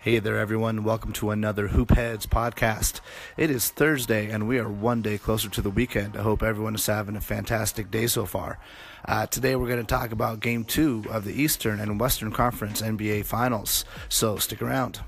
Hey 0.00 0.20
there, 0.20 0.38
everyone. 0.38 0.84
Welcome 0.84 1.12
to 1.14 1.32
another 1.32 1.70
Hoopheads 1.70 2.28
podcast. 2.28 3.00
It 3.36 3.50
is 3.50 3.70
Thursday, 3.70 4.30
and 4.30 4.46
we 4.46 4.60
are 4.60 4.68
one 4.68 5.02
day 5.02 5.18
closer 5.18 5.48
to 5.48 5.60
the 5.60 5.70
weekend. 5.70 6.16
I 6.16 6.22
hope 6.22 6.40
everyone 6.40 6.76
is 6.76 6.86
having 6.86 7.16
a 7.16 7.20
fantastic 7.20 7.90
day 7.90 8.06
so 8.06 8.24
far. 8.24 8.60
Uh, 9.04 9.26
today, 9.26 9.56
we're 9.56 9.66
going 9.66 9.84
to 9.84 9.84
talk 9.84 10.12
about 10.12 10.38
Game 10.38 10.62
2 10.62 11.06
of 11.10 11.24
the 11.24 11.32
Eastern 11.32 11.80
and 11.80 11.98
Western 11.98 12.30
Conference 12.30 12.80
NBA 12.80 13.24
Finals, 13.24 13.84
so 14.08 14.36
stick 14.36 14.62
around. 14.62 15.00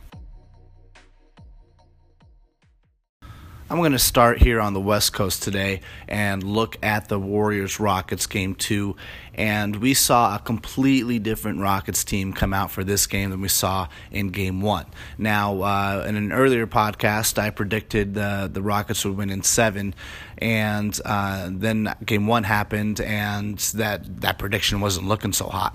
I'm 3.71 3.77
going 3.77 3.93
to 3.93 4.01
start 4.01 4.43
here 4.43 4.61
on 4.61 4.75
the 4.75 4.81
West 4.81 5.13
Coast 5.13 5.45
today 5.45 5.83
and 6.09 6.43
look 6.43 6.77
at 6.83 7.09
the 7.09 7.21
Warriors 7.21 7.79
Rockets 7.79 8.27
game 8.27 8.57
two. 8.57 8.97
And 9.41 9.77
we 9.77 9.95
saw 9.95 10.37
a 10.37 10.39
completely 10.39 11.19
different 11.19 11.61
Rockets 11.61 12.05
team 12.05 12.35
come 12.35 12.53
out 12.53 12.71
for 12.71 12.85
this 12.85 13.07
game 13.07 13.31
than 13.31 13.41
we 13.41 13.49
saw 13.49 13.89
in 14.11 14.29
game 14.29 14.61
one. 14.61 14.85
Now, 15.17 15.63
uh, 15.63 16.05
in 16.07 16.15
an 16.17 16.31
earlier 16.31 16.67
podcast, 16.67 17.39
I 17.39 17.49
predicted 17.49 18.19
uh, 18.19 18.49
the 18.49 18.61
Rockets 18.61 19.03
would 19.07 19.17
win 19.17 19.31
in 19.31 19.43
seven. 19.43 19.95
And 20.37 20.99
uh, 21.07 21.49
then 21.51 21.95
game 22.05 22.27
one 22.27 22.45
happened, 22.45 23.01
and 23.01 23.57
that, 23.77 24.21
that 24.21 24.39
prediction 24.39 24.83
wasn't 24.83 25.09
looking 25.09 25.33
so 25.33 25.47
hot. 25.47 25.75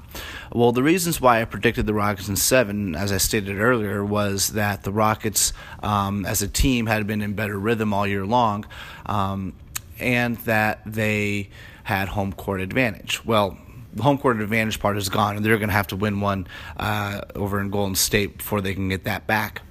Well, 0.53 0.71
the 0.71 0.83
reasons 0.83 1.19
why 1.19 1.41
I 1.41 1.45
predicted 1.45 1.87
the 1.87 1.93
Rockets 1.95 2.29
in 2.29 2.35
seven, 2.35 2.95
as 2.95 3.11
I 3.11 3.17
stated 3.17 3.59
earlier, 3.59 4.05
was 4.05 4.49
that 4.49 4.83
the 4.83 4.91
Rockets, 4.91 5.53
um, 5.81 6.23
as 6.27 6.43
a 6.43 6.47
team, 6.47 6.85
had 6.85 7.07
been 7.07 7.23
in 7.23 7.33
better 7.33 7.57
rhythm 7.57 7.95
all 7.95 8.05
year 8.05 8.27
long, 8.27 8.63
um, 9.07 9.53
and 9.97 10.37
that 10.37 10.81
they 10.85 11.49
had 11.85 12.09
home 12.09 12.33
court 12.33 12.61
advantage. 12.61 13.23
Well, 13.25 13.57
the 13.93 14.03
home 14.03 14.17
court 14.17 14.41
advantage 14.41 14.79
part 14.79 14.97
is 14.97 15.07
gone, 15.07 15.37
and 15.37 15.45
they're 15.45 15.57
going 15.57 15.69
to 15.69 15.75
have 15.75 15.87
to 15.87 15.95
win 15.95 16.19
one 16.19 16.47
uh, 16.77 17.21
over 17.33 17.61
in 17.61 17.69
Golden 17.69 17.95
State 17.95 18.39
before 18.39 18.59
they 18.59 18.73
can 18.73 18.89
get 18.89 19.05
that 19.05 19.25
back 19.25 19.61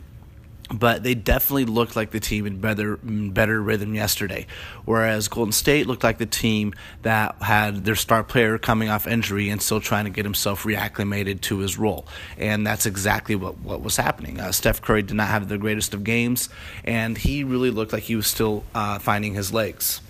but 0.72 1.02
they 1.02 1.14
definitely 1.14 1.66
looked 1.66 1.94
like 1.94 2.10
the 2.10 2.20
team 2.20 2.46
in 2.46 2.58
better 2.60 2.96
better 2.96 3.60
rhythm 3.60 3.94
yesterday. 3.94 4.46
Whereas 4.84 5.28
Golden 5.28 5.52
State 5.52 5.86
looked 5.86 6.02
like 6.02 6.18
the 6.18 6.26
team 6.26 6.74
that 7.02 7.36
had 7.42 7.84
their 7.84 7.94
star 7.94 8.24
player 8.24 8.58
coming 8.58 8.88
off 8.88 9.06
injury 9.06 9.50
and 9.50 9.60
still 9.60 9.80
trying 9.80 10.04
to 10.04 10.10
get 10.10 10.24
himself 10.24 10.64
reacclimated 10.64 11.42
to 11.42 11.58
his 11.58 11.78
role. 11.78 12.06
And 12.38 12.66
that's 12.66 12.86
exactly 12.86 13.34
what, 13.34 13.58
what 13.58 13.82
was 13.82 13.96
happening. 13.96 14.40
Uh, 14.40 14.52
Steph 14.52 14.80
Curry 14.80 15.02
did 15.02 15.16
not 15.16 15.28
have 15.28 15.48
the 15.48 15.58
greatest 15.58 15.92
of 15.92 16.02
games, 16.02 16.48
and 16.84 17.18
he 17.18 17.44
really 17.44 17.70
looked 17.70 17.92
like 17.92 18.04
he 18.04 18.16
was 18.16 18.26
still 18.26 18.64
uh, 18.74 18.98
finding 18.98 19.34
his 19.34 19.52
legs. 19.52 20.00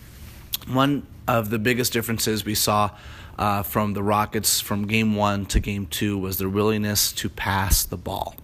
One 0.68 1.06
of 1.26 1.50
the 1.50 1.58
biggest 1.58 1.92
differences 1.92 2.44
we 2.44 2.54
saw 2.54 2.90
uh, 3.38 3.62
from 3.62 3.94
the 3.94 4.02
Rockets 4.02 4.60
from 4.60 4.86
game 4.86 5.16
one 5.16 5.46
to 5.46 5.60
game 5.60 5.86
two 5.86 6.18
was 6.18 6.38
their 6.38 6.48
willingness 6.48 7.12
to 7.12 7.28
pass 7.28 7.84
the 7.84 7.96
ball 7.96 8.36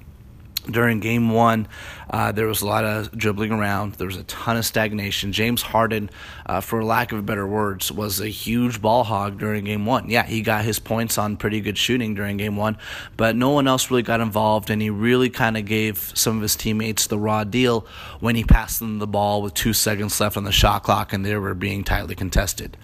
during 0.69 1.01
game 1.01 1.31
one, 1.31 1.69
uh, 2.11 2.33
there 2.33 2.47
was 2.47 2.61
a 2.61 2.67
lot 2.67 2.85
of 2.85 3.17
dribbling 3.17 3.53
around. 3.53 3.95
There 3.95 4.07
was 4.07 4.17
a 4.17 4.25
ton 4.25 4.57
of 4.57 4.67
stagnation. 4.67 5.33
James 5.33 5.63
Harden, 5.63 6.11
uh, 6.47 6.61
for 6.61 6.85
lack 6.85 7.13
of 7.13 7.25
better 7.25 7.47
words, 7.47 7.91
was 7.91 8.21
a 8.21 8.29
huge 8.29 8.83
ball 8.83 9.05
hog 9.05 9.39
during 9.39 9.65
game 9.65 9.87
one. 9.87 10.11
Yeah, 10.11 10.25
he 10.25 10.43
got 10.43 10.65
his 10.65 10.79
points 10.79 11.19
on 11.19 11.37
pretty 11.37 11.61
good 11.61 11.79
shooting 11.79 12.15
during 12.15 12.37
game 12.37 12.57
one, 12.57 12.77
but 13.17 13.37
no 13.37 13.51
one 13.51 13.67
else 13.69 13.91
really 13.91 14.03
got 14.03 14.21
involved, 14.21 14.71
and 14.71 14.83
he 14.83 14.91
really 14.91 15.31
kind 15.31 15.57
of 15.57 15.65
gave 15.65 16.13
some 16.15 16.37
of 16.37 16.43
his 16.43 16.57
teammates 16.57 17.07
the 17.07 17.19
raw 17.19 17.45
deal 17.45 17.87
when 18.21 18.37
he 18.37 18.45
passed 18.45 18.81
them 18.81 18.99
the 18.99 19.07
ball 19.07 19.43
with 19.43 19.55
two 19.55 19.73
seconds 19.73 20.21
left 20.21 20.37
on 20.37 20.45
the 20.45 20.53
shot 20.53 20.83
clock 20.83 21.13
and 21.13 21.25
they 21.25 21.37
were 21.37 21.55
being 21.55 21.85
tightly 21.85 22.15
contested 22.15 22.77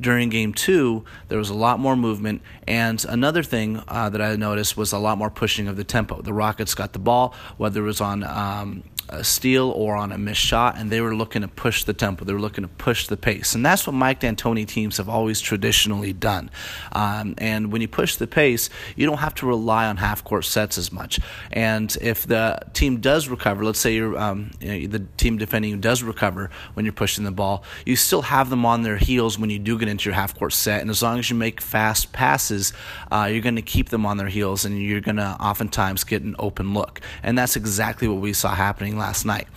during 0.00 0.28
game 0.28 0.52
two, 0.52 1.04
there 1.28 1.38
was 1.38 1.50
a 1.50 1.54
lot 1.54 1.78
more 1.78 1.96
movement. 1.96 2.42
And 2.66 3.04
another 3.08 3.42
thing 3.42 3.82
uh, 3.88 4.08
that 4.10 4.20
I 4.20 4.36
noticed 4.36 4.76
was 4.76 4.92
a 4.92 4.98
lot 4.98 5.18
more 5.18 5.30
pushing 5.30 5.68
of 5.68 5.76
the 5.76 5.84
tempo. 5.84 6.22
The 6.22 6.32
Rockets 6.32 6.74
got 6.74 6.92
the 6.92 6.98
ball, 6.98 7.34
whether 7.56 7.80
it 7.80 7.86
was 7.86 8.00
on 8.00 8.24
um, 8.24 8.82
a 9.10 9.24
steal 9.24 9.70
or 9.70 9.96
on 9.96 10.12
a 10.12 10.18
missed 10.18 10.40
shot, 10.40 10.76
and 10.78 10.90
they 10.90 11.00
were 11.00 11.14
looking 11.14 11.42
to 11.42 11.48
push 11.48 11.84
the 11.84 11.92
tempo. 11.92 12.24
They 12.24 12.32
were 12.32 12.40
looking 12.40 12.62
to 12.62 12.68
push 12.68 13.06
the 13.06 13.16
pace, 13.16 13.54
and 13.54 13.64
that's 13.64 13.86
what 13.86 13.92
Mike 13.94 14.20
D'Antoni 14.20 14.66
teams 14.66 14.96
have 14.96 15.08
always 15.08 15.40
traditionally 15.40 16.12
done. 16.12 16.50
Um, 16.92 17.34
and 17.38 17.72
when 17.72 17.82
you 17.82 17.88
push 17.88 18.16
the 18.16 18.26
pace, 18.26 18.70
you 18.96 19.06
don't 19.06 19.18
have 19.18 19.34
to 19.36 19.46
rely 19.46 19.86
on 19.86 19.96
half 19.96 20.24
court 20.24 20.44
sets 20.44 20.78
as 20.78 20.92
much. 20.92 21.20
And 21.52 21.96
if 22.00 22.26
the 22.26 22.60
team 22.72 23.00
does 23.00 23.28
recover, 23.28 23.64
let's 23.64 23.80
say 23.80 23.94
you're 23.94 24.18
um, 24.18 24.50
you 24.60 24.68
know, 24.68 24.86
the 24.86 25.00
team 25.16 25.38
defending 25.38 25.80
does 25.80 26.02
recover 26.02 26.50
when 26.74 26.84
you're 26.84 26.92
pushing 26.92 27.24
the 27.24 27.30
ball, 27.30 27.64
you 27.84 27.96
still 27.96 28.22
have 28.22 28.50
them 28.50 28.64
on 28.64 28.82
their 28.82 28.96
heels 28.96 29.38
when 29.38 29.50
you 29.50 29.58
do 29.58 29.78
get 29.78 29.88
into 29.88 30.08
your 30.08 30.14
half 30.14 30.38
court 30.38 30.52
set. 30.52 30.80
And 30.80 30.90
as 30.90 31.02
long 31.02 31.18
as 31.18 31.30
you 31.30 31.36
make 31.36 31.60
fast 31.60 32.12
passes, 32.12 32.72
uh, 33.10 33.28
you're 33.30 33.42
going 33.42 33.56
to 33.56 33.62
keep 33.62 33.88
them 33.88 34.06
on 34.06 34.16
their 34.16 34.28
heels, 34.28 34.64
and 34.64 34.80
you're 34.80 35.00
going 35.00 35.16
to 35.16 35.36
oftentimes 35.40 36.04
get 36.04 36.22
an 36.22 36.36
open 36.38 36.74
look. 36.74 37.00
And 37.22 37.36
that's 37.36 37.56
exactly 37.56 38.08
what 38.08 38.20
we 38.20 38.32
saw 38.32 38.54
happening 38.54 38.99
last 39.00 39.24
night. 39.24 39.48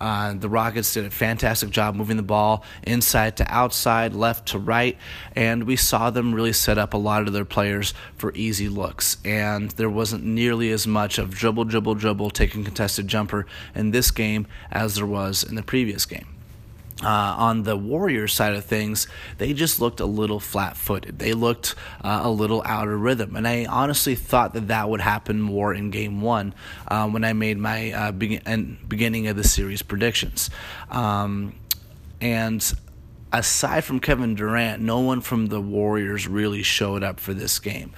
Uh, 0.00 0.34
the 0.34 0.48
Rockets 0.48 0.92
did 0.92 1.04
a 1.06 1.10
fantastic 1.10 1.70
job 1.70 1.94
moving 1.94 2.16
the 2.16 2.22
ball 2.22 2.64
inside 2.82 3.36
to 3.38 3.46
outside, 3.52 4.14
left 4.14 4.48
to 4.48 4.58
right, 4.58 4.98
and 5.34 5.64
we 5.64 5.76
saw 5.76 6.10
them 6.10 6.34
really 6.34 6.52
set 6.52 6.76
up 6.76 6.92
a 6.92 6.98
lot 6.98 7.26
of 7.26 7.32
their 7.32 7.44
players 7.44 7.94
for 8.16 8.32
easy 8.34 8.68
looks. 8.68 9.16
And 9.24 9.70
there 9.72 9.90
wasn't 9.90 10.24
nearly 10.24 10.70
as 10.70 10.86
much 10.86 11.18
of 11.18 11.30
dribble, 11.30 11.64
dribble, 11.64 11.94
dribble, 11.94 12.30
taking 12.30 12.64
contested 12.64 13.08
jumper 13.08 13.46
in 13.74 13.90
this 13.90 14.10
game 14.10 14.46
as 14.70 14.96
there 14.96 15.06
was 15.06 15.42
in 15.42 15.54
the 15.54 15.62
previous 15.62 16.04
game. 16.04 16.35
Uh, 17.02 17.08
on 17.36 17.64
the 17.64 17.76
Warriors 17.76 18.32
side 18.32 18.54
of 18.54 18.64
things, 18.64 19.06
they 19.36 19.52
just 19.52 19.80
looked 19.80 20.00
a 20.00 20.06
little 20.06 20.40
flat 20.40 20.78
footed. 20.78 21.18
They 21.18 21.34
looked 21.34 21.74
uh, 22.02 22.20
a 22.24 22.30
little 22.30 22.62
out 22.64 22.88
of 22.88 22.98
rhythm. 22.98 23.36
And 23.36 23.46
I 23.46 23.66
honestly 23.66 24.14
thought 24.14 24.54
that 24.54 24.68
that 24.68 24.88
would 24.88 25.02
happen 25.02 25.38
more 25.42 25.74
in 25.74 25.90
game 25.90 26.22
one 26.22 26.54
uh, 26.88 27.06
when 27.06 27.22
I 27.22 27.34
made 27.34 27.58
my 27.58 27.92
uh, 27.92 28.12
begin- 28.12 28.78
beginning 28.88 29.26
of 29.26 29.36
the 29.36 29.44
series 29.44 29.82
predictions. 29.82 30.48
Um, 30.90 31.54
and 32.22 32.62
aside 33.38 33.84
from 33.84 34.00
Kevin 34.00 34.34
Durant, 34.34 34.82
no 34.82 35.00
one 35.00 35.20
from 35.20 35.46
the 35.46 35.60
Warriors 35.60 36.26
really 36.26 36.62
showed 36.62 37.02
up 37.02 37.20
for 37.20 37.34
this 37.34 37.58
game. 37.58 37.92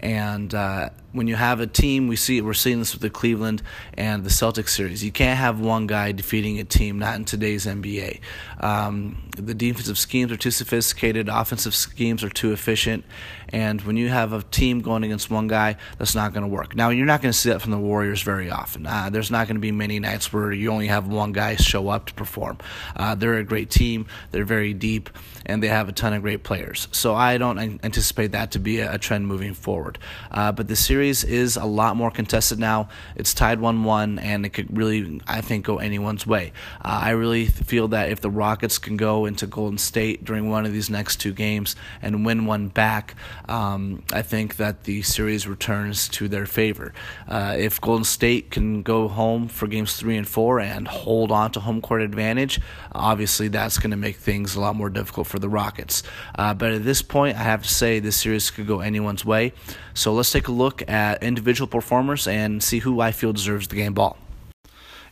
And 0.00 0.54
uh, 0.54 0.90
when 1.12 1.28
you 1.28 1.34
have 1.36 1.60
a 1.60 1.66
team, 1.66 2.08
we 2.08 2.16
see 2.16 2.40
we're 2.42 2.52
seeing 2.52 2.78
this 2.78 2.92
with 2.92 3.00
the 3.00 3.08
Cleveland 3.08 3.62
and 3.94 4.22
the 4.22 4.30
Celtics 4.30 4.68
series. 4.68 5.02
You 5.02 5.10
can't 5.10 5.38
have 5.38 5.60
one 5.60 5.86
guy 5.86 6.12
defeating 6.12 6.60
a 6.60 6.64
team. 6.64 6.98
Not 6.98 7.16
in 7.16 7.24
today's 7.24 7.64
NBA. 7.64 8.20
Um, 8.60 9.30
the 9.36 9.54
defensive 9.54 9.98
schemes 9.98 10.30
are 10.30 10.36
too 10.36 10.50
sophisticated. 10.50 11.28
Offensive 11.28 11.74
schemes 11.74 12.22
are 12.22 12.28
too 12.28 12.52
efficient. 12.52 13.04
And 13.50 13.80
when 13.82 13.96
you 13.96 14.08
have 14.08 14.32
a 14.32 14.42
team 14.42 14.80
going 14.80 15.04
against 15.04 15.30
one 15.30 15.48
guy, 15.48 15.76
that's 15.98 16.14
not 16.14 16.32
going 16.32 16.42
to 16.42 16.48
work. 16.48 16.74
Now 16.74 16.90
you're 16.90 17.06
not 17.06 17.22
going 17.22 17.32
to 17.32 17.38
see 17.38 17.50
that 17.50 17.60
from 17.60 17.70
the 17.70 17.78
Warriors 17.78 18.22
very 18.22 18.50
often. 18.50 18.86
Uh, 18.86 19.10
there's 19.10 19.30
not 19.30 19.46
going 19.46 19.56
to 19.56 19.60
be 19.60 19.72
many 19.72 20.00
nights 20.00 20.32
where 20.32 20.52
you 20.52 20.70
only 20.70 20.88
have 20.88 21.06
one 21.06 21.32
guy 21.32 21.56
show 21.56 21.88
up 21.88 22.06
to 22.06 22.14
perform. 22.14 22.58
Uh, 22.96 23.14
they're 23.14 23.38
a 23.38 23.44
great 23.44 23.70
team. 23.70 24.06
They're 24.30 24.44
very 24.44 24.74
deep, 24.74 25.10
and 25.46 25.62
they 25.62 25.68
have 25.68 25.88
a 25.88 25.92
ton 25.92 26.12
of 26.12 26.22
great 26.22 26.42
players. 26.42 26.88
So 26.92 27.14
I 27.14 27.38
don't 27.38 27.58
anticipate 27.58 28.32
that 28.32 28.52
to 28.52 28.58
be 28.58 28.80
a, 28.80 28.98
trend 29.04 29.26
moving 29.26 29.52
forward 29.52 29.84
forward. 29.84 29.98
Uh, 30.30 30.52
but 30.52 30.68
the 30.68 30.76
series 30.76 31.24
is 31.24 31.56
a 31.56 31.64
lot 31.64 31.96
more 31.96 32.10
contested 32.10 32.58
now. 32.58 32.88
It's 33.16 33.34
tied 33.34 33.60
1 33.60 33.84
1, 33.84 34.18
and 34.18 34.46
it 34.46 34.50
could 34.50 34.76
really, 34.76 35.20
I 35.26 35.40
think, 35.40 35.64
go 35.66 35.78
anyone's 35.78 36.26
way. 36.26 36.52
Uh, 36.84 37.00
I 37.02 37.10
really 37.10 37.46
feel 37.46 37.88
that 37.88 38.10
if 38.10 38.20
the 38.20 38.30
Rockets 38.30 38.78
can 38.78 38.96
go 38.96 39.26
into 39.26 39.46
Golden 39.46 39.78
State 39.78 40.24
during 40.24 40.48
one 40.48 40.64
of 40.64 40.72
these 40.72 40.90
next 40.90 41.16
two 41.16 41.32
games 41.32 41.76
and 42.02 42.24
win 42.24 42.46
one 42.46 42.68
back, 42.68 43.14
um, 43.48 44.02
I 44.12 44.22
think 44.22 44.56
that 44.56 44.84
the 44.84 45.02
series 45.02 45.46
returns 45.46 46.08
to 46.10 46.28
their 46.28 46.46
favor. 46.46 46.92
Uh, 47.28 47.54
if 47.58 47.80
Golden 47.80 48.04
State 48.04 48.50
can 48.50 48.82
go 48.82 49.08
home 49.08 49.48
for 49.48 49.66
games 49.66 49.96
three 49.96 50.16
and 50.16 50.26
four 50.26 50.60
and 50.60 50.88
hold 50.88 51.30
on 51.30 51.52
to 51.52 51.60
home 51.60 51.80
court 51.80 52.02
advantage, 52.02 52.60
obviously 52.92 53.48
that's 53.48 53.78
going 53.78 53.90
to 53.90 53.96
make 53.96 54.16
things 54.16 54.56
a 54.56 54.60
lot 54.60 54.76
more 54.76 54.90
difficult 54.90 55.26
for 55.26 55.38
the 55.38 55.48
Rockets. 55.48 56.02
Uh, 56.36 56.54
but 56.54 56.72
at 56.72 56.84
this 56.84 57.02
point, 57.02 57.36
I 57.36 57.42
have 57.42 57.62
to 57.62 57.68
say 57.68 58.00
this 58.00 58.16
series 58.16 58.50
could 58.50 58.66
go 58.66 58.80
anyone's 58.80 59.24
way. 59.24 59.52
So 59.94 60.12
let's 60.12 60.30
take 60.30 60.48
a 60.48 60.52
look 60.52 60.88
at 60.88 61.22
individual 61.22 61.68
performers 61.68 62.26
and 62.26 62.62
see 62.62 62.80
who 62.80 63.00
I 63.00 63.12
feel 63.12 63.32
deserves 63.32 63.68
the 63.68 63.76
game 63.76 63.94
ball. 63.94 64.16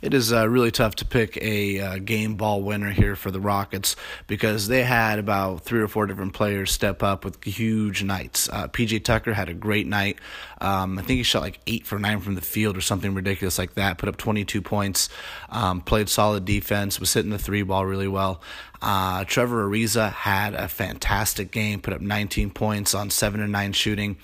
It 0.03 0.15
is 0.15 0.33
uh, 0.33 0.49
really 0.49 0.73
tough 0.73 0.97
to 0.97 1.05
pick 1.05 1.39
a 1.41 1.79
uh, 1.79 1.99
game 1.99 2.35
ball 2.35 2.61
winner 2.63 2.91
here 2.91 3.15
for 3.15 3.31
the 3.31 3.39
Rockets 3.39 3.95
because 4.27 4.67
they 4.67 4.83
had 4.83 5.21
about 5.21 5.61
three 5.63 5.81
or 5.81 5.87
four 5.87 6.07
different 6.07 6.33
players 6.33 6.73
step 6.73 7.05
up 7.05 7.25
with 7.25 7.43
huge 7.45 8.03
nights. 8.03 8.49
Uh, 8.49 8.67
PJ 8.67 9.05
Tucker 9.05 9.33
had 9.33 9.49
a 9.49 9.55
great 9.55 9.87
night. 9.87 10.19
Um, 10.61 10.99
I 10.99 11.03
think 11.03 11.19
he 11.19 11.23
shot 11.23 11.43
like 11.43 11.61
eight 11.69 11.87
for 11.87 12.01
nine 12.01 12.19
from 12.19 12.35
the 12.35 12.41
field 12.41 12.77
or 12.77 12.81
something 12.81 13.15
ridiculous 13.15 13.59
like 13.59 13.75
that. 13.75 13.99
Put 13.99 14.09
up 14.09 14.17
22 14.17 14.61
points, 14.61 15.09
um, 15.51 15.81
played 15.81 16.09
solid 16.09 16.45
defense, 16.45 16.99
was 16.99 17.15
hitting 17.15 17.31
the 17.31 17.39
three 17.39 17.63
ball 17.63 17.87
really 17.87 18.09
well. 18.09 18.43
Uh, 18.83 19.23
Trevor 19.23 19.69
Ariza 19.69 20.11
had 20.11 20.55
a 20.55 20.67
fantastic 20.67 21.53
game, 21.53 21.81
put 21.81 21.95
up 21.95 22.01
19 22.01 22.51
points 22.51 22.93
on 22.93 23.09
seven 23.09 23.41
and 23.41 23.53
nine 23.53 23.73
shooting 23.73 24.17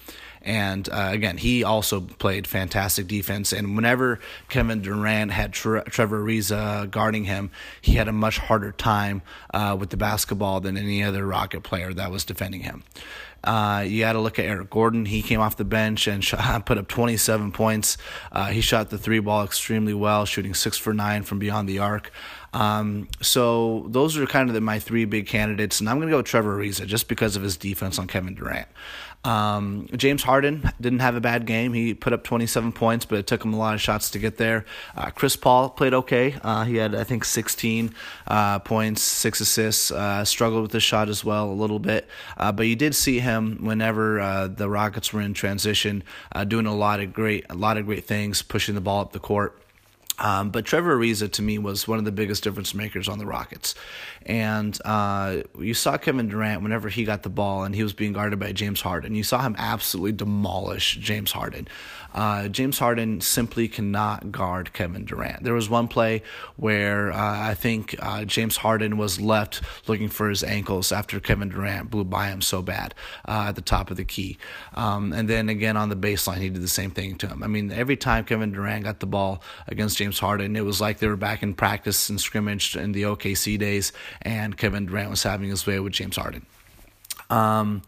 And 0.43 0.89
uh, 0.89 1.11
again, 1.13 1.37
he 1.37 1.65
also 1.65 2.01
played 2.01 2.47
fantastic 2.47 3.07
defense. 3.07 3.53
And 3.53 3.77
whenever 3.77 4.21
Kevin 4.49 4.83
Durant 4.83 5.31
had 5.33 5.53
Tre- 5.53 5.83
Trevor 5.85 6.23
Ariza 6.23 6.91
guarding 6.91 7.25
him, 7.25 7.51
he 7.81 7.95
had 7.95 8.09
a 8.09 8.13
much 8.13 8.39
harder 8.39 8.73
time 8.73 9.23
uh, 9.53 9.77
with 9.79 9.91
the 9.91 9.97
basketball 9.97 10.61
than 10.61 10.77
any 10.77 11.03
other 11.03 11.27
Rocket 11.27 11.63
player 11.63 11.93
that 11.95 12.11
was 12.11 12.25
defending 12.25 12.61
him. 12.63 12.85
Uh, 13.45 13.85
you 13.87 14.01
got 14.01 14.15
to 14.15 14.19
look 14.19 14.39
at 14.39 14.45
Eric 14.45 14.71
Gordon. 14.71 15.05
He 15.07 15.23
came 15.23 15.41
off 15.41 15.57
the 15.57 15.65
bench 15.65 16.07
and 16.07 16.25
shot, 16.25 16.67
put 16.67 16.79
up 16.79 16.89
27 16.89 17.53
points. 17.53 17.97
Uh, 18.33 18.47
he 18.47 18.61
shot 18.61 18.91
the 18.91 18.99
three 18.99 19.21
ball 19.21 19.45
extremely 19.45 19.95
well, 19.95 20.25
shooting 20.25 20.55
six 20.55 20.77
for 20.77 20.93
nine 20.93 21.23
from 21.23 21.39
beyond 21.39 21.69
the 21.69 21.79
arc. 21.79 22.11
Um, 22.53 23.09
so 23.21 23.87
those 23.89 24.17
are 24.17 24.27
kind 24.27 24.49
of 24.49 24.55
the, 24.55 24.61
my 24.61 24.79
three 24.79 25.05
big 25.05 25.27
candidates, 25.27 25.81
and 25.81 25.89
I'm 25.89 25.97
going 25.97 26.09
to 26.09 26.13
go 26.13 26.17
with 26.19 26.27
Trevor 26.27 26.59
Ariza 26.59 26.87
just 26.87 27.07
because 27.07 27.37
of 27.37 27.43
his 27.43 27.57
defense 27.57 27.99
on 27.99 28.07
Kevin 28.07 28.35
Durant. 28.35 28.69
Um, 29.25 29.89
James 29.97 30.23
Harden 30.23 30.71
didn't 30.81 31.01
have 31.01 31.17
a 31.17 31.21
bad 31.21 31.45
game. 31.45 31.73
He 31.73 31.93
put 31.93 32.13
up 32.13 32.25
27 32.25 32.73
points, 32.73 33.05
but 33.05 33.19
it 33.19 33.27
took 33.27 33.45
him 33.45 33.53
a 33.53 33.59
lot 33.59 33.75
of 33.75 33.81
shots 33.81 34.11
to 34.11 34.19
get 34.19 34.37
there. 34.37 34.65
Uh, 34.97 35.11
Chris 35.11 35.37
Paul 35.37 35.71
played 35.71 35.93
okay. 35.93 36.37
Uh, 36.43 36.65
he 36.65 36.77
had, 36.77 36.95
I 36.95 37.05
think, 37.05 37.25
16 37.25 37.95
uh, 38.27 38.61
points, 38.61 39.03
six 39.03 39.41
assists. 39.41 39.91
Uh, 39.91 40.25
struggled 40.25 40.63
with 40.63 40.73
the 40.73 40.81
shot 40.81 41.09
as 41.09 41.25
well 41.25 41.51
a 41.51 41.53
little 41.53 41.79
bit, 41.79 42.09
uh, 42.37 42.53
but 42.53 42.67
you 42.67 42.77
did 42.77 42.95
see 42.95 43.19
him 43.19 43.59
whenever 43.65 44.21
uh, 44.21 44.49
the 44.49 44.69
Rockets 44.69 45.13
were 45.13 45.21
in 45.21 45.35
transition, 45.35 46.05
doing 46.47 46.67
a 46.67 46.75
lot 46.75 47.01
of 47.01 47.13
great, 47.13 47.45
a 47.51 47.55
lot 47.55 47.77
of 47.77 47.87
great 47.87 48.05
things, 48.05 48.43
pushing 48.43 48.75
the 48.75 48.81
ball 48.81 49.01
up 49.01 49.13
the 49.13 49.19
court. 49.19 49.61
Um, 50.19 50.51
but 50.51 50.65
Trevor 50.65 50.97
Ariza 50.97 51.31
to 51.33 51.43
me 51.43 51.59
was 51.59 51.87
one 51.87 51.99
of 51.99 52.05
the 52.05 52.13
biggest 52.13 52.43
difference 52.43 52.75
makers 52.75 53.09
on 53.09 53.19
the 53.19 53.27
Rockets, 53.27 53.75
and 54.27 54.79
uh, 54.85 55.43
you 55.59 55.75
saw 55.75 55.97
Kevin 55.97 56.29
Durant 56.29 56.63
whenever 56.63 56.89
he 56.89 57.05
got 57.05 57.23
the 57.23 57.29
ball 57.29 57.65
and 57.65 57.75
he 57.75 57.83
was 57.83 57.93
being 57.93 58.13
guarded 58.13 58.39
by 58.39 58.53
James 58.53 58.81
Harden. 58.81 59.15
You 59.15 59.23
saw 59.23 59.43
him 59.43 59.55
absolutely 59.59 60.13
demolish 60.13 60.97
James 60.97 61.33
Harden. 61.33 61.69
Uh, 62.15 62.49
James 62.49 62.79
Harden 62.79 63.21
simply 63.21 63.69
cannot 63.69 64.33
guard 64.33 64.73
Kevin 64.73 65.05
Durant. 65.05 65.45
There 65.45 65.55
was 65.55 65.69
one 65.69 65.89
play 65.89 66.23
where 66.57 67.13
uh, 67.13 67.49
I 67.49 67.55
think 67.55 67.95
uh, 67.99 68.25
James 68.25 68.57
Harden 68.57 68.97
was 68.97 69.21
left 69.21 69.61
looking 69.87 70.09
for 70.09 70.29
his 70.29 70.43
ankles 70.43 70.91
after 70.91 71.21
Kevin 71.21 71.51
Durant 71.51 71.91
blew 71.91 72.05
by 72.05 72.29
him 72.29 72.41
so 72.41 72.63
bad 72.63 72.95
uh, 73.27 73.47
at 73.49 73.57
the 73.57 73.63
top 73.63 73.91
of 73.91 73.99
the 73.99 74.05
key. 74.05 74.39
Um, 74.75 75.13
and 75.13 75.29
then 75.29 75.49
again 75.49 75.77
on 75.77 75.91
the 75.91 75.97
baseline, 75.97 76.39
he 76.39 76.49
did 76.49 76.63
the 76.63 76.69
same 76.69 76.91
thing 76.91 77.17
to 77.19 77.29
him. 77.29 77.43
I 77.43 77.47
mean, 77.47 77.71
every 77.71 77.97
time 77.97 78.25
Kevin 78.25 78.53
Durant 78.53 78.85
got 78.85 79.01
the 79.01 79.07
ball 79.07 79.43
against 79.67 79.99
James 79.99 80.08
Harden, 80.17 80.57
it 80.57 80.65
was 80.65 80.81
like 80.81 80.99
they 80.99 81.09
were 81.09 81.17
back 81.17 81.43
in 81.43 81.55
practice 81.55 82.09
and 82.09 82.21
scrimmage 82.21 82.77
in 82.77 82.93
the 82.93 83.03
OKC 83.03 83.59
days, 83.59 83.93
and 84.23 84.57
Kevin 84.57 84.87
Durant 84.87 85.11
was 85.11 85.23
having 85.25 85.51
his 85.51 85.67
way 85.67 85.81
with 85.81 85.93
James 85.93 86.17
Harden. 86.17 86.47
Um, 87.31 87.83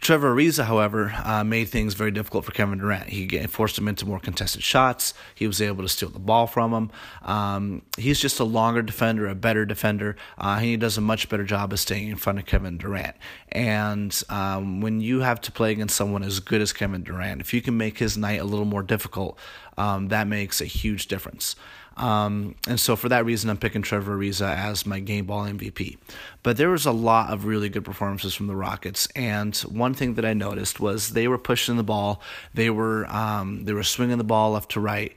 Trevor 0.00 0.34
Ariza, 0.34 0.64
however, 0.64 1.12
uh, 1.24 1.42
made 1.42 1.68
things 1.68 1.94
very 1.94 2.10
difficult 2.10 2.44
for 2.44 2.52
Kevin 2.52 2.78
Durant. 2.78 3.08
He 3.08 3.26
forced 3.46 3.78
him 3.78 3.88
into 3.88 4.06
more 4.06 4.20
contested 4.20 4.62
shots. 4.62 5.14
He 5.34 5.46
was 5.46 5.60
able 5.60 5.82
to 5.82 5.88
steal 5.88 6.10
the 6.10 6.18
ball 6.18 6.46
from 6.46 6.72
him. 6.72 6.90
Um, 7.22 7.82
he's 7.96 8.20
just 8.20 8.38
a 8.38 8.44
longer 8.44 8.82
defender, 8.82 9.26
a 9.26 9.34
better 9.34 9.64
defender. 9.64 10.16
Uh, 10.38 10.58
he 10.58 10.76
does 10.76 10.96
a 10.96 11.00
much 11.00 11.28
better 11.28 11.44
job 11.44 11.72
of 11.72 11.80
staying 11.80 12.08
in 12.08 12.16
front 12.16 12.38
of 12.38 12.46
Kevin 12.46 12.78
Durant. 12.78 13.16
And 13.50 14.22
um, 14.28 14.80
when 14.80 15.00
you 15.00 15.20
have 15.20 15.40
to 15.42 15.52
play 15.52 15.72
against 15.72 15.96
someone 15.96 16.22
as 16.22 16.40
good 16.40 16.60
as 16.60 16.72
Kevin 16.72 17.02
Durant, 17.02 17.40
if 17.40 17.52
you 17.52 17.62
can 17.62 17.76
make 17.76 17.98
his 17.98 18.16
night 18.16 18.40
a 18.40 18.44
little 18.44 18.66
more 18.66 18.82
difficult, 18.82 19.38
um, 19.78 20.08
that 20.08 20.28
makes 20.28 20.60
a 20.60 20.66
huge 20.66 21.08
difference. 21.08 21.56
Um, 21.96 22.54
and 22.68 22.78
so 22.78 22.94
for 22.94 23.08
that 23.08 23.24
reason, 23.24 23.48
I'm 23.48 23.56
picking 23.56 23.82
Trevor 23.82 24.18
Ariza 24.18 24.54
as 24.54 24.84
my 24.84 25.00
game 25.00 25.26
ball 25.26 25.44
MVP. 25.44 25.96
But 26.42 26.58
there 26.58 26.68
was 26.68 26.84
a 26.84 26.92
lot 26.92 27.30
of 27.32 27.46
really 27.46 27.68
good 27.68 27.84
performances 27.84 28.34
from 28.34 28.46
the 28.48 28.56
Rockets, 28.56 29.08
and 29.16 29.56
one 29.58 29.94
thing 29.94 30.14
that 30.14 30.24
I 30.24 30.34
noticed 30.34 30.78
was 30.78 31.10
they 31.10 31.26
were 31.26 31.38
pushing 31.38 31.76
the 31.76 31.82
ball, 31.82 32.20
they 32.52 32.70
were 32.70 33.06
um, 33.06 33.64
they 33.64 33.72
were 33.72 33.82
swinging 33.82 34.18
the 34.18 34.24
ball 34.24 34.52
left 34.52 34.72
to 34.72 34.80
right, 34.80 35.14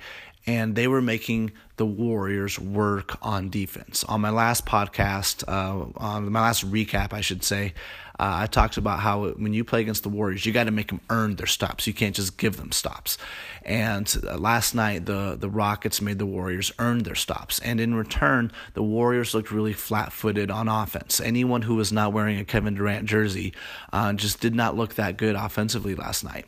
and 0.50 0.74
they 0.74 0.88
were 0.88 1.02
making 1.02 1.52
the 1.78 1.86
Warriors 1.86 2.58
work 2.58 3.20
on 3.22 3.52
defense. 3.52 4.04
On 4.06 4.20
my 4.20 4.32
last 4.32 4.66
podcast, 4.66 5.44
uh, 5.48 5.92
on 5.98 6.32
my 6.32 6.42
last 6.42 6.70
recap, 6.70 7.14
I 7.14 7.22
should 7.22 7.44
say, 7.44 7.76
uh, 8.20 8.42
I 8.42 8.48
talked 8.48 8.78
about 8.78 9.00
how 9.00 9.30
when 9.30 9.54
you 9.54 9.64
play 9.64 9.82
against 9.82 10.02
the 10.02 10.10
Warriors, 10.10 10.48
you 10.48 10.52
got 10.52 10.64
to 10.64 10.72
make 10.72 10.88
them 10.88 11.02
earn 11.12 11.36
their 11.36 11.46
stops. 11.46 11.86
You 11.86 11.94
can't 11.94 12.16
just 12.16 12.40
give 12.40 12.58
them 12.58 12.72
stops. 12.72 13.20
And 13.64 14.12
uh, 14.28 14.40
last 14.40 14.74
night, 14.74 15.06
the 15.06 15.38
the 15.40 15.50
Rockets 15.50 16.02
made 16.02 16.18
the 16.18 16.26
Warriors 16.26 16.72
earn 16.80 17.04
their 17.04 17.16
stops, 17.16 17.60
and 17.60 17.80
in 17.80 17.94
return, 17.94 18.52
the 18.74 18.82
Warriors 18.82 19.36
looked 19.36 19.52
really 19.52 19.74
flat-footed 19.74 20.50
on 20.50 20.68
offense. 20.68 21.22
Anyone 21.22 21.62
who 21.62 21.76
was 21.76 21.92
not 21.92 22.12
wearing 22.12 22.40
a 22.40 22.46
Kevin 22.46 22.74
Durant 22.74 23.06
jersey 23.06 23.54
uh, 23.94 24.14
just 24.14 24.40
did 24.42 24.56
not 24.56 24.76
look 24.76 24.96
that 24.96 25.16
good 25.16 25.36
offensively 25.36 25.94
last 25.94 26.24
night. 26.24 26.46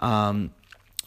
Um, 0.00 0.52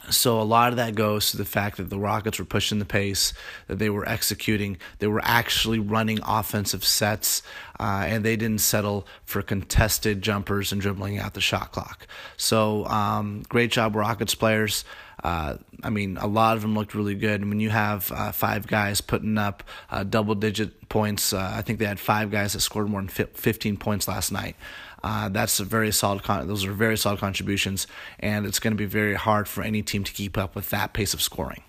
so 0.09 0.39
a 0.39 0.43
lot 0.43 0.71
of 0.71 0.77
that 0.77 0.95
goes 0.95 1.31
to 1.31 1.37
the 1.37 1.45
fact 1.45 1.77
that 1.77 1.89
the 1.89 1.99
Rockets 1.99 2.39
were 2.39 2.45
pushing 2.45 2.79
the 2.79 2.85
pace, 2.85 3.33
that 3.67 3.79
they 3.79 3.89
were 3.89 4.07
executing, 4.07 4.77
they 4.99 5.07
were 5.07 5.21
actually 5.23 5.79
running 5.79 6.19
offensive 6.25 6.83
sets, 6.83 7.41
uh, 7.79 8.03
and 8.05 8.23
they 8.23 8.35
didn't 8.35 8.61
settle 8.61 9.07
for 9.25 9.41
contested 9.41 10.21
jumpers 10.21 10.71
and 10.71 10.81
dribbling 10.81 11.19
out 11.19 11.33
the 11.33 11.41
shot 11.41 11.71
clock. 11.71 12.07
So 12.37 12.85
um, 12.85 13.43
great 13.49 13.71
job, 13.71 13.95
Rockets 13.95 14.35
players. 14.35 14.85
Uh, 15.23 15.55
I 15.81 15.89
mean, 15.89 16.17
a 16.17 16.27
lot 16.27 16.57
of 16.57 16.61
them 16.61 16.75
looked 16.75 16.93
really 16.93 17.15
good. 17.15 17.39
And 17.39 17.49
when 17.49 17.61
you 17.61 17.69
have 17.69 18.11
uh, 18.11 18.31
five 18.33 18.67
guys 18.67 18.99
putting 18.99 19.37
up 19.37 19.63
uh, 19.89 20.03
double 20.03 20.35
digit 20.35 20.89
points, 20.89 21.31
uh, 21.31 21.53
I 21.55 21.61
think 21.61 21.79
they 21.79 21.85
had 21.85 21.99
five 21.99 22.29
guys 22.29 22.53
that 22.53 22.59
scored 22.59 22.89
more 22.89 23.01
than 23.01 23.07
15 23.07 23.77
points 23.77 24.07
last 24.07 24.31
night. 24.31 24.57
Uh, 25.03 25.27
that's 25.29 25.59
a 25.59 25.65
very 25.65 25.91
solid. 25.91 26.23
Con- 26.23 26.47
those 26.47 26.65
are 26.65 26.71
very 26.71 26.97
solid 26.97 27.19
contributions, 27.19 27.87
and 28.19 28.45
it's 28.45 28.59
going 28.59 28.71
to 28.71 28.77
be 28.77 28.85
very 28.85 29.15
hard 29.15 29.47
for 29.47 29.61
any 29.61 29.81
team 29.81 30.03
to 30.03 30.13
keep 30.13 30.37
up 30.37 30.55
with 30.55 30.69
that 30.69 30.93
pace 30.93 31.13
of 31.13 31.21
scoring. 31.21 31.63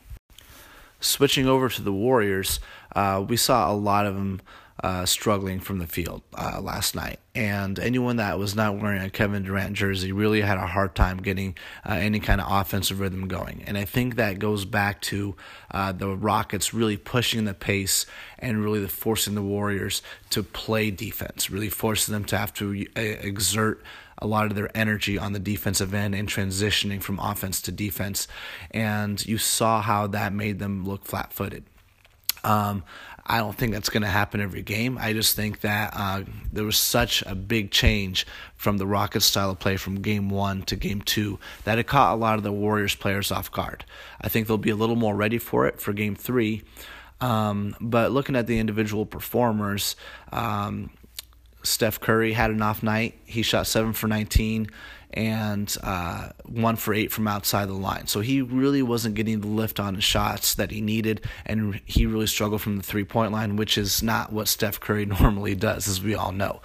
Switching 1.00 1.46
over 1.46 1.68
to 1.68 1.82
the 1.82 1.92
Warriors, 1.92 2.60
uh, 2.94 3.24
we 3.26 3.36
saw 3.36 3.70
a 3.70 3.74
lot 3.74 4.06
of 4.06 4.14
them 4.14 4.40
uh, 4.84 5.06
struggling 5.06 5.60
from 5.60 5.78
the 5.78 5.86
field 5.86 6.20
uh, 6.34 6.60
last 6.60 6.94
night. 6.94 7.18
And 7.34 7.78
anyone 7.78 8.16
that 8.16 8.38
was 8.38 8.54
not 8.54 8.78
wearing 8.78 9.00
a 9.00 9.08
Kevin 9.08 9.42
Durant 9.42 9.72
jersey 9.72 10.12
really 10.12 10.42
had 10.42 10.58
a 10.58 10.66
hard 10.66 10.94
time 10.94 11.22
getting 11.22 11.56
uh, 11.88 11.94
any 11.94 12.20
kind 12.20 12.38
of 12.38 12.52
offensive 12.52 13.00
rhythm 13.00 13.26
going. 13.26 13.64
And 13.66 13.78
I 13.78 13.86
think 13.86 14.16
that 14.16 14.38
goes 14.38 14.66
back 14.66 15.00
to 15.02 15.36
uh, 15.70 15.92
the 15.92 16.14
Rockets 16.14 16.74
really 16.74 16.98
pushing 16.98 17.46
the 17.46 17.54
pace 17.54 18.04
and 18.38 18.62
really 18.62 18.86
forcing 18.86 19.34
the 19.34 19.42
Warriors 19.42 20.02
to 20.28 20.42
play 20.42 20.90
defense, 20.90 21.48
really 21.50 21.70
forcing 21.70 22.12
them 22.12 22.26
to 22.26 22.36
have 22.36 22.52
to 22.52 22.86
exert 22.94 23.82
a 24.18 24.26
lot 24.26 24.44
of 24.44 24.54
their 24.54 24.70
energy 24.76 25.16
on 25.16 25.32
the 25.32 25.38
defensive 25.38 25.94
end 25.94 26.14
and 26.14 26.28
transitioning 26.28 27.02
from 27.02 27.18
offense 27.20 27.62
to 27.62 27.72
defense. 27.72 28.28
And 28.70 29.24
you 29.24 29.38
saw 29.38 29.80
how 29.80 30.08
that 30.08 30.34
made 30.34 30.58
them 30.58 30.84
look 30.84 31.06
flat 31.06 31.32
footed. 31.32 31.64
Um, 32.44 32.84
I 33.26 33.38
don't 33.38 33.56
think 33.56 33.72
that's 33.72 33.88
going 33.88 34.02
to 34.02 34.08
happen 34.08 34.40
every 34.40 34.62
game. 34.62 34.98
I 35.00 35.14
just 35.14 35.34
think 35.34 35.60
that 35.60 35.94
uh, 35.96 36.24
there 36.52 36.64
was 36.64 36.78
such 36.78 37.22
a 37.26 37.34
big 37.34 37.70
change 37.70 38.26
from 38.56 38.76
the 38.76 38.86
Rockets 38.86 39.24
style 39.24 39.50
of 39.50 39.58
play 39.58 39.76
from 39.76 40.02
game 40.02 40.28
one 40.28 40.62
to 40.64 40.76
game 40.76 41.00
two 41.00 41.38
that 41.64 41.78
it 41.78 41.86
caught 41.86 42.14
a 42.14 42.16
lot 42.16 42.36
of 42.36 42.42
the 42.42 42.52
Warriors 42.52 42.94
players 42.94 43.32
off 43.32 43.50
guard. 43.50 43.84
I 44.20 44.28
think 44.28 44.46
they'll 44.46 44.58
be 44.58 44.70
a 44.70 44.76
little 44.76 44.96
more 44.96 45.16
ready 45.16 45.38
for 45.38 45.66
it 45.66 45.80
for 45.80 45.92
game 45.92 46.14
three. 46.14 46.62
Um, 47.20 47.74
but 47.80 48.12
looking 48.12 48.36
at 48.36 48.46
the 48.46 48.58
individual 48.58 49.06
performers, 49.06 49.96
um, 50.30 50.90
Steph 51.62 52.00
Curry 52.00 52.34
had 52.34 52.50
an 52.50 52.60
off 52.60 52.82
night. 52.82 53.18
He 53.24 53.42
shot 53.42 53.66
seven 53.66 53.94
for 53.94 54.06
19 54.06 54.68
and 55.14 55.76
uh, 55.82 56.28
one 56.44 56.76
for 56.76 56.92
eight 56.92 57.12
from 57.12 57.28
outside 57.28 57.68
the 57.68 57.74
line. 57.74 58.06
So 58.08 58.20
he 58.20 58.42
really 58.42 58.82
wasn't 58.82 59.14
getting 59.14 59.40
the 59.40 59.46
lift 59.46 59.80
on 59.80 59.94
his 59.94 60.04
shots 60.04 60.56
that 60.56 60.70
he 60.70 60.80
needed, 60.80 61.24
and 61.46 61.80
he 61.84 62.04
really 62.06 62.26
struggled 62.26 62.60
from 62.60 62.76
the 62.76 62.82
three 62.82 63.04
point 63.04 63.32
line, 63.32 63.56
which 63.56 63.78
is 63.78 64.02
not 64.02 64.32
what 64.32 64.48
Steph 64.48 64.80
Curry 64.80 65.06
normally 65.20 65.54
does, 65.54 65.88
as 65.88 66.02
we 66.02 66.14
all 66.14 66.32
know. 66.32 66.60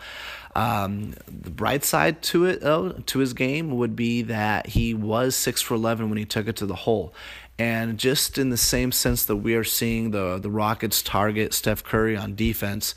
Um, 0.55 1.13
the 1.27 1.51
bright 1.51 1.83
side 1.83 2.21
to 2.23 2.45
it, 2.45 2.61
though, 2.61 2.89
to 2.89 3.19
his 3.19 3.33
game 3.33 3.77
would 3.77 3.95
be 3.95 4.23
that 4.23 4.67
he 4.67 4.93
was 4.93 5.35
six 5.35 5.61
for 5.61 5.75
eleven 5.75 6.09
when 6.09 6.17
he 6.17 6.25
took 6.25 6.47
it 6.47 6.55
to 6.57 6.65
the 6.65 6.75
hole, 6.75 7.13
and 7.59 7.99
just 7.99 8.37
in 8.37 8.49
the 8.49 8.57
same 8.57 8.91
sense 8.91 9.25
that 9.25 9.37
we 9.37 9.53
are 9.53 9.63
seeing 9.63 10.11
the 10.11 10.39
the 10.39 10.49
Rockets 10.49 11.03
target 11.03 11.53
Steph 11.53 11.83
Curry 11.83 12.17
on 12.17 12.33
defense, 12.33 12.95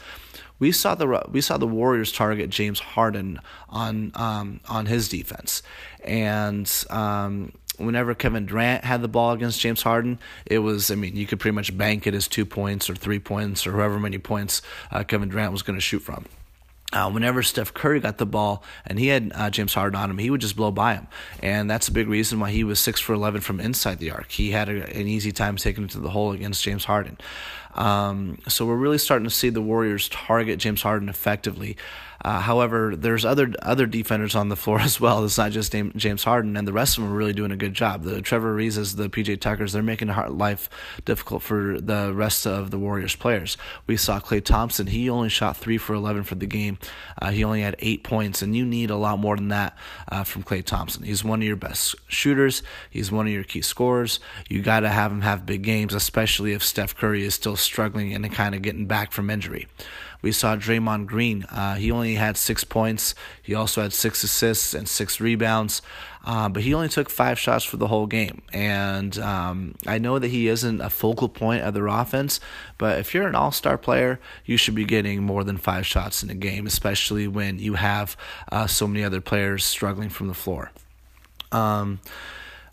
we 0.62 0.70
saw 0.70 0.94
the 0.94 1.24
we 1.28 1.40
saw 1.40 1.58
the 1.58 1.66
Warriors 1.66 2.12
target 2.12 2.48
James 2.48 2.78
Harden 2.78 3.40
on 3.68 4.12
um, 4.14 4.60
on 4.68 4.86
his 4.86 5.08
defense, 5.08 5.60
and 6.04 6.72
um, 6.88 7.50
whenever 7.78 8.14
Kevin 8.14 8.46
Durant 8.46 8.84
had 8.84 9.02
the 9.02 9.08
ball 9.08 9.32
against 9.32 9.58
James 9.58 9.82
Harden, 9.82 10.20
it 10.46 10.60
was 10.60 10.92
I 10.92 10.94
mean 10.94 11.16
you 11.16 11.26
could 11.26 11.40
pretty 11.40 11.56
much 11.56 11.76
bank 11.76 12.06
it 12.06 12.14
as 12.14 12.28
two 12.28 12.46
points 12.46 12.88
or 12.88 12.94
three 12.94 13.18
points 13.18 13.66
or 13.66 13.72
however 13.72 13.98
many 13.98 14.18
points 14.18 14.62
uh, 14.92 15.02
Kevin 15.02 15.30
Durant 15.30 15.50
was 15.50 15.62
going 15.62 15.76
to 15.76 15.80
shoot 15.80 15.98
from. 15.98 16.26
Uh, 16.92 17.10
whenever 17.10 17.42
Steph 17.42 17.72
Curry 17.72 18.00
got 18.00 18.18
the 18.18 18.26
ball 18.26 18.62
and 18.86 18.98
he 18.98 19.08
had 19.08 19.32
uh, 19.34 19.48
James 19.48 19.72
Harden 19.72 19.98
on 19.98 20.10
him, 20.10 20.18
he 20.18 20.28
would 20.28 20.42
just 20.42 20.56
blow 20.56 20.70
by 20.70 20.94
him, 20.94 21.08
and 21.42 21.68
that's 21.68 21.88
a 21.88 21.92
big 21.92 22.06
reason 22.06 22.38
why 22.38 22.52
he 22.52 22.62
was 22.62 22.78
six 22.78 23.00
for 23.00 23.14
eleven 23.14 23.40
from 23.40 23.58
inside 23.58 23.98
the 23.98 24.12
arc. 24.12 24.30
He 24.30 24.52
had 24.52 24.68
a, 24.68 24.84
an 24.96 25.08
easy 25.08 25.32
time 25.32 25.56
taking 25.56 25.84
it 25.84 25.90
to 25.90 25.98
the 25.98 26.10
hole 26.10 26.30
against 26.30 26.62
James 26.62 26.84
Harden. 26.84 27.18
Um, 27.74 28.38
so 28.48 28.66
we're 28.66 28.76
really 28.76 28.98
starting 28.98 29.24
to 29.24 29.34
see 29.34 29.50
the 29.50 29.62
Warriors 29.62 30.08
target 30.08 30.58
James 30.58 30.82
Harden 30.82 31.08
effectively. 31.08 31.76
Uh, 32.22 32.40
however, 32.40 32.94
there's 32.96 33.24
other 33.24 33.52
other 33.62 33.86
defenders 33.86 34.34
on 34.34 34.48
the 34.48 34.56
floor 34.56 34.80
as 34.80 35.00
well. 35.00 35.24
It's 35.24 35.38
not 35.38 35.52
just 35.52 35.74
James 35.96 36.24
Harden, 36.24 36.56
and 36.56 36.66
the 36.66 36.72
rest 36.72 36.96
of 36.96 37.04
them 37.04 37.12
are 37.12 37.16
really 37.16 37.32
doing 37.32 37.50
a 37.50 37.56
good 37.56 37.74
job. 37.74 38.04
The 38.04 38.22
Trevor 38.22 38.56
Arizas, 38.56 38.96
the 38.96 39.08
PJ 39.08 39.40
Tuckers, 39.40 39.72
they're 39.72 39.82
making 39.82 40.08
life 40.08 40.70
difficult 41.04 41.42
for 41.42 41.80
the 41.80 42.12
rest 42.14 42.46
of 42.46 42.70
the 42.70 42.78
Warriors 42.78 43.16
players. 43.16 43.56
We 43.86 43.96
saw 43.96 44.20
Klay 44.20 44.44
Thompson; 44.44 44.86
he 44.86 45.10
only 45.10 45.28
shot 45.28 45.56
three 45.56 45.78
for 45.78 45.94
eleven 45.94 46.22
for 46.22 46.36
the 46.36 46.46
game. 46.46 46.78
Uh, 47.20 47.30
he 47.30 47.44
only 47.44 47.62
had 47.62 47.76
eight 47.80 48.04
points, 48.04 48.42
and 48.42 48.56
you 48.56 48.64
need 48.64 48.90
a 48.90 48.96
lot 48.96 49.18
more 49.18 49.36
than 49.36 49.48
that 49.48 49.76
uh, 50.08 50.24
from 50.24 50.42
Klay 50.42 50.64
Thompson. 50.64 51.02
He's 51.02 51.24
one 51.24 51.40
of 51.40 51.46
your 51.46 51.56
best 51.56 51.94
shooters. 52.08 52.62
He's 52.90 53.10
one 53.10 53.26
of 53.26 53.32
your 53.32 53.44
key 53.44 53.62
scorers. 53.62 54.20
You 54.48 54.62
got 54.62 54.80
to 54.80 54.88
have 54.88 55.10
him 55.10 55.22
have 55.22 55.44
big 55.46 55.62
games, 55.62 55.94
especially 55.94 56.52
if 56.52 56.62
Steph 56.62 56.96
Curry 56.96 57.24
is 57.24 57.34
still 57.34 57.56
struggling 57.56 58.14
and 58.14 58.32
kind 58.32 58.54
of 58.54 58.62
getting 58.62 58.86
back 58.86 59.12
from 59.12 59.30
injury. 59.30 59.66
We 60.22 60.32
saw 60.32 60.56
Draymond 60.56 61.06
Green. 61.06 61.42
Uh, 61.44 61.74
he 61.74 61.90
only 61.90 62.14
had 62.14 62.36
six 62.36 62.64
points. 62.64 63.14
He 63.42 63.54
also 63.54 63.82
had 63.82 63.92
six 63.92 64.22
assists 64.22 64.72
and 64.72 64.88
six 64.88 65.20
rebounds, 65.20 65.82
uh, 66.24 66.48
but 66.48 66.62
he 66.62 66.72
only 66.72 66.88
took 66.88 67.10
five 67.10 67.38
shots 67.38 67.64
for 67.64 67.76
the 67.76 67.88
whole 67.88 68.06
game. 68.06 68.42
And 68.52 69.18
um, 69.18 69.74
I 69.86 69.98
know 69.98 70.18
that 70.18 70.28
he 70.28 70.46
isn't 70.46 70.80
a 70.80 70.88
focal 70.88 71.28
point 71.28 71.64
of 71.64 71.74
their 71.74 71.88
offense, 71.88 72.38
but 72.78 72.98
if 72.98 73.12
you're 73.12 73.26
an 73.26 73.34
all 73.34 73.52
star 73.52 73.76
player, 73.76 74.20
you 74.44 74.56
should 74.56 74.76
be 74.76 74.84
getting 74.84 75.22
more 75.22 75.42
than 75.42 75.56
five 75.56 75.86
shots 75.86 76.22
in 76.22 76.30
a 76.30 76.34
game, 76.34 76.66
especially 76.66 77.26
when 77.26 77.58
you 77.58 77.74
have 77.74 78.16
uh, 78.50 78.66
so 78.66 78.86
many 78.86 79.04
other 79.04 79.20
players 79.20 79.64
struggling 79.64 80.08
from 80.08 80.28
the 80.28 80.34
floor. 80.34 80.70
Um, 81.50 82.00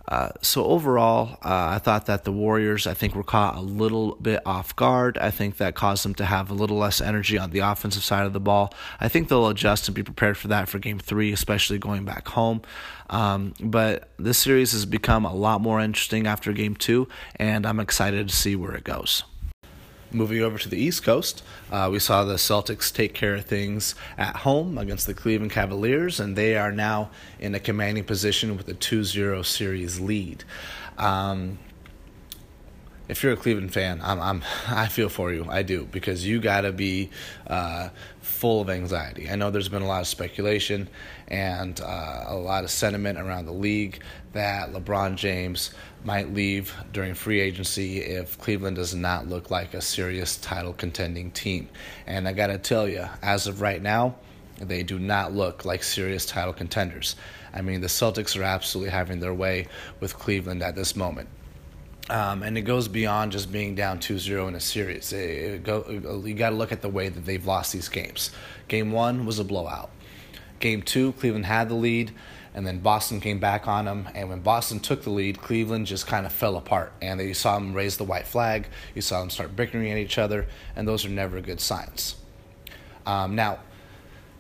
uh, 0.10 0.30
so 0.42 0.66
overall, 0.66 1.38
uh, 1.44 1.70
I 1.76 1.78
thought 1.78 2.08
that 2.08 2.24
the 2.24 2.32
Warriors, 2.32 2.88
I 2.88 2.96
think, 2.96 3.14
were 3.14 3.24
caught 3.24 3.56
a 3.56 3.62
little 3.62 4.16
bit 4.16 4.42
off 4.44 4.76
guard. 4.76 5.20
I 5.20 5.30
think 5.30 5.58
that 5.58 5.76
caused 5.76 6.04
them 6.04 6.16
to 6.16 6.26
have 6.26 6.50
a 6.50 6.56
little 6.56 6.78
less 6.78 7.00
energy 7.00 7.38
on 7.38 7.52
the 7.52 7.60
offensive 7.60 8.04
side 8.04 8.26
of 8.26 8.34
the 8.34 8.40
ball. 8.40 8.74
I 9.00 9.08
think 9.08 9.30
they'll 9.30 9.48
adjust 9.48 9.88
and 9.88 9.94
be 9.94 10.02
prepared 10.02 10.36
for 10.36 10.48
that 10.48 10.68
for 10.68 10.80
Game 10.80 10.98
Three, 10.98 11.32
especially 11.32 11.78
going 11.78 12.06
back 12.06 12.28
home. 12.28 12.64
Um, 13.12 13.54
but 13.62 14.10
this 14.18 14.40
series 14.40 14.72
has 14.72 14.88
become 14.88 15.26
a 15.26 15.34
lot 15.34 15.62
more 15.62 15.80
interesting 15.80 16.26
after 16.26 16.54
Game 16.54 16.76
Two, 16.76 17.08
and 17.36 17.68
I'm 17.68 17.80
excited 17.80 18.30
to 18.30 18.36
see 18.36 18.56
where 18.56 18.74
it 18.74 18.84
goes. 18.84 19.24
Moving 20.12 20.42
over 20.42 20.58
to 20.58 20.68
the 20.68 20.78
East 20.78 21.04
Coast, 21.04 21.44
uh, 21.72 21.88
we 21.92 22.00
saw 22.00 22.24
the 22.24 22.36
Celtics 22.36 22.92
take 22.92 23.14
care 23.14 23.36
of 23.36 23.46
things 23.46 23.94
at 24.18 24.38
home 24.38 24.78
against 24.80 25.06
the 25.06 25.14
Cleveland 25.14 25.52
Cavaliers, 25.52 26.20
and 26.20 26.36
they 26.36 26.58
are 26.58 26.72
now 26.72 27.12
in 27.40 27.54
a 27.54 27.60
commanding 27.60 28.04
position 28.04 28.58
with 28.58 28.68
a 28.70 28.74
2 28.74 29.04
0 29.04 29.44
series 29.44 30.00
lead. 30.00 30.44
Um, 30.98 31.60
if 33.10 33.24
you're 33.24 33.34
a 33.34 33.38
Cleveland 33.38 33.74
fan, 33.74 34.00
I'm, 34.04 34.22
I'm 34.22 34.44
I 34.68 34.88
feel 34.88 35.10
for 35.10 35.34
you. 35.34 35.46
I 35.50 35.64
do 35.64 35.86
because 35.92 36.26
you 36.26 36.40
got 36.40 36.62
to 36.62 36.72
be 36.72 37.10
uh, 37.48 37.90
full 38.22 38.62
of 38.62 38.70
anxiety. 38.70 39.30
I 39.30 39.36
know 39.36 39.50
there's 39.50 39.68
been 39.68 39.82
a 39.82 39.88
lot 39.88 40.02
of 40.02 40.08
speculation 40.08 40.88
and 41.28 41.82
uh, 41.82 42.26
a 42.28 42.36
lot 42.36 42.64
of 42.64 42.70
sentiment 42.70 43.18
around 43.18 43.48
the 43.48 43.52
league 43.52 44.02
that 44.34 44.72
LeBron 44.72 45.16
James 45.16 45.72
might 46.04 46.32
leave 46.34 46.74
during 46.94 47.16
free 47.16 47.40
agency 47.40 47.98
if 47.98 48.38
Cleveland 48.40 48.76
does 48.76 48.94
not 48.94 49.28
look 49.28 49.50
like 49.50 49.74
a 49.74 49.82
serious 49.82 50.38
title 50.38 50.74
contending 50.74 51.32
team. 51.32 51.68
And 52.06 52.28
I 52.28 52.34
got 52.34 52.48
to 52.48 52.60
tell 52.60 52.88
you, 52.88 53.08
as 53.24 53.48
of 53.48 53.60
right 53.60 53.82
now, 53.82 54.16
they 54.62 54.84
do 54.84 55.00
not 55.00 55.34
look 55.34 55.66
like 55.66 55.82
serious 55.82 56.26
title 56.28 56.54
contenders. 56.54 57.16
I 57.54 57.62
mean, 57.64 57.82
the 57.82 57.88
Celtics 57.88 58.40
are 58.40 58.44
absolutely 58.44 58.92
having 58.92 59.20
their 59.20 59.34
way 59.34 59.68
with 60.00 60.18
Cleveland 60.18 60.62
at 60.62 60.76
this 60.76 60.96
moment. 60.96 61.28
Um, 62.10 62.42
and 62.42 62.58
it 62.58 62.62
goes 62.62 62.88
beyond 62.88 63.32
just 63.32 63.52
being 63.52 63.76
down 63.76 64.00
2-0 64.00 64.48
in 64.48 64.56
a 64.56 64.60
series. 64.60 65.14
It, 65.14 65.20
it 65.20 65.64
go, 65.64 65.86
you 66.26 66.34
got 66.34 66.50
to 66.50 66.56
look 66.56 66.72
at 66.72 66.82
the 66.82 66.90
way 66.90 67.10
that 67.10 67.26
they've 67.26 67.46
lost 67.46 67.72
these 67.72 67.88
games. 67.88 68.32
Game 68.68 68.92
one 68.92 69.26
was 69.26 69.38
a 69.38 69.44
blowout. 69.44 69.92
Game 70.60 70.82
two, 70.82 71.14
Cleveland 71.14 71.46
had 71.46 71.70
the 71.70 71.76
lead, 71.76 72.12
and 72.56 72.66
then 72.66 72.80
Boston 72.80 73.22
came 73.22 73.40
back 73.40 73.68
on 73.68 73.86
them. 73.86 74.10
And 74.16 74.28
when 74.30 74.40
Boston 74.40 74.80
took 74.80 75.04
the 75.04 75.12
lead, 75.12 75.40
Cleveland 75.40 75.86
just 75.86 76.08
kind 76.08 76.26
of 76.26 76.32
fell 76.32 76.58
apart. 76.58 76.92
And 77.02 77.22
you 77.22 77.36
saw 77.36 77.56
them 77.56 77.74
raise 77.74 77.98
the 77.98 78.04
white 78.04 78.26
flag. 78.26 78.68
You 78.96 79.02
saw 79.02 79.20
them 79.20 79.30
start 79.30 79.56
bickering 79.56 79.92
at 79.92 79.98
each 79.98 80.18
other, 80.18 80.48
and 80.76 80.88
those 80.88 81.06
are 81.06 81.10
never 81.10 81.40
good 81.42 81.62
signs. 81.62 82.16
Um, 83.06 83.36
now, 83.36 83.60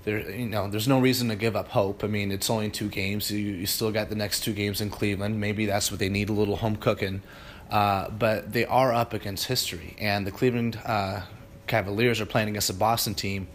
there, 0.04 0.30
you 0.32 0.48
know, 0.48 0.68
there's 0.68 0.88
no 0.88 1.00
reason 1.00 1.30
to 1.30 1.36
give 1.36 1.56
up 1.56 1.70
hope. 1.70 2.04
I 2.04 2.08
mean, 2.08 2.32
it's 2.32 2.50
only 2.50 2.70
two 2.70 2.90
games. 2.90 3.30
You, 3.30 3.38
you 3.38 3.66
still 3.66 3.92
got 3.92 4.10
the 4.10 4.16
next 4.16 4.42
two 4.42 4.54
games 4.54 4.82
in 4.82 4.90
Cleveland. 4.90 5.40
Maybe 5.40 5.66
that's 5.66 5.92
what 5.92 6.00
they 6.00 6.10
need—a 6.10 6.34
little 6.34 6.56
home 6.58 6.76
cooking. 6.76 7.22
Uh, 7.70 8.10
but 8.10 8.52
they 8.52 8.66
are 8.66 8.92
up 8.94 9.14
against 9.14 9.46
history, 9.46 9.96
and 10.00 10.26
the 10.26 10.32
Cleveland 10.32 10.80
uh, 10.86 11.22
Cavaliers 11.68 12.20
are 12.20 12.26
playing 12.26 12.50
against 12.50 12.70
a 12.70 12.74
Boston 12.74 13.14
team 13.14 13.48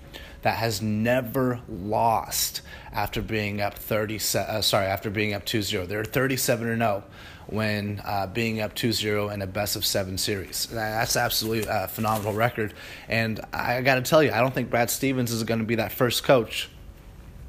that 0.43 0.57
has 0.59 0.83
never 0.83 1.61
lost 1.69 2.61
after 2.93 3.23
being 3.23 3.63
up 3.63 3.75
30 3.79 4.17
uh, 4.17 4.61
sorry 4.61 4.87
after 4.87 5.09
being 5.09 5.33
up 5.33 5.45
2-0 5.47 5.89
they're 5.89 6.05
37 6.05 6.69
or 6.69 6.77
0 6.77 7.05
when 7.47 8.01
uh, 8.05 8.27
being 8.27 8.61
up 8.61 8.75
2-0 8.75 9.33
in 9.33 9.41
a 9.41 9.47
best 9.47 9.75
of 9.75 9.85
7 9.85 10.17
series. 10.19 10.67
That's 10.67 11.17
absolutely 11.17 11.67
a 11.71 11.89
phenomenal 11.89 12.35
record. 12.35 12.75
And 13.09 13.41
i 13.55 13.81
got 13.81 13.97
to 13.97 14.03
tell 14.03 14.23
you 14.23 14.33
i 14.33 14.41
don't 14.41 14.55
think 14.55 14.71
brad 14.71 14.91
stevens 14.91 15.33
is 15.33 15.43
going 15.45 15.61
to 15.61 15.67
be 15.67 15.77
that 15.77 15.93
first 15.93 16.25
coach 16.25 16.69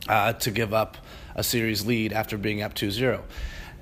uh, 0.08 0.34
to 0.34 0.52
give 0.52 0.74
up 0.74 0.98
a 1.36 1.44
series 1.44 1.86
lead 1.86 2.14
after 2.14 2.38
being 2.38 2.62
up 2.62 2.74
2-0 2.74 3.22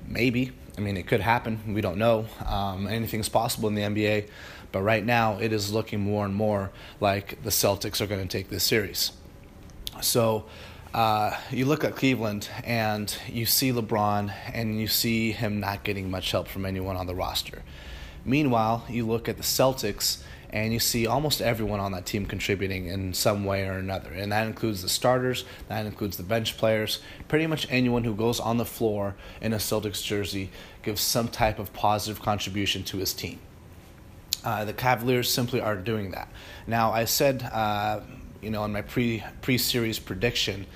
maybe 0.06 0.52
I 0.76 0.80
mean, 0.80 0.96
it 0.96 1.06
could 1.06 1.20
happen. 1.20 1.74
We 1.74 1.80
don't 1.80 1.98
know. 1.98 2.26
Um, 2.46 2.86
anything's 2.86 3.28
possible 3.28 3.68
in 3.68 3.74
the 3.74 3.82
NBA. 3.82 4.28
But 4.72 4.82
right 4.82 5.04
now, 5.04 5.38
it 5.38 5.52
is 5.52 5.72
looking 5.72 6.00
more 6.00 6.24
and 6.24 6.34
more 6.34 6.72
like 7.00 7.42
the 7.44 7.50
Celtics 7.50 8.00
are 8.00 8.06
going 8.06 8.20
to 8.20 8.26
take 8.26 8.48
this 8.48 8.64
series. 8.64 9.12
So 10.00 10.46
uh, 10.92 11.36
you 11.50 11.64
look 11.64 11.84
at 11.84 11.94
Cleveland 11.94 12.48
and 12.64 13.16
you 13.28 13.46
see 13.46 13.72
LeBron 13.72 14.32
and 14.52 14.80
you 14.80 14.88
see 14.88 15.32
him 15.32 15.60
not 15.60 15.84
getting 15.84 16.10
much 16.10 16.32
help 16.32 16.48
from 16.48 16.66
anyone 16.66 16.96
on 16.96 17.06
the 17.06 17.14
roster. 17.14 17.62
Meanwhile, 18.24 18.84
you 18.88 19.06
look 19.06 19.28
at 19.28 19.36
the 19.36 19.42
Celtics 19.42 20.22
and 20.50 20.72
you 20.72 20.78
see 20.78 21.06
almost 21.06 21.42
everyone 21.42 21.80
on 21.80 21.90
that 21.92 22.06
team 22.06 22.26
contributing 22.26 22.86
in 22.86 23.12
some 23.12 23.44
way 23.44 23.66
or 23.66 23.72
another. 23.72 24.12
And 24.12 24.30
that 24.30 24.46
includes 24.46 24.82
the 24.82 24.88
starters, 24.88 25.44
that 25.68 25.84
includes 25.84 26.16
the 26.16 26.22
bench 26.22 26.56
players. 26.56 27.00
Pretty 27.26 27.48
much 27.48 27.66
anyone 27.70 28.04
who 28.04 28.14
goes 28.14 28.38
on 28.38 28.56
the 28.56 28.64
floor 28.64 29.16
in 29.40 29.52
a 29.52 29.56
Celtics 29.56 30.02
jersey 30.02 30.50
gives 30.82 31.00
some 31.00 31.26
type 31.26 31.58
of 31.58 31.72
positive 31.72 32.22
contribution 32.22 32.84
to 32.84 32.98
his 32.98 33.12
team. 33.12 33.40
Uh, 34.44 34.64
the 34.64 34.72
Cavaliers 34.72 35.28
simply 35.28 35.60
are 35.60 35.74
doing 35.74 36.12
that. 36.12 36.28
Now, 36.68 36.92
I 36.92 37.06
said, 37.06 37.42
uh, 37.42 38.00
you 38.40 38.50
know, 38.50 38.64
in 38.64 38.72
my 38.72 38.82
pre 38.82 39.24
pre 39.42 39.58
series 39.58 39.98
prediction 39.98 40.66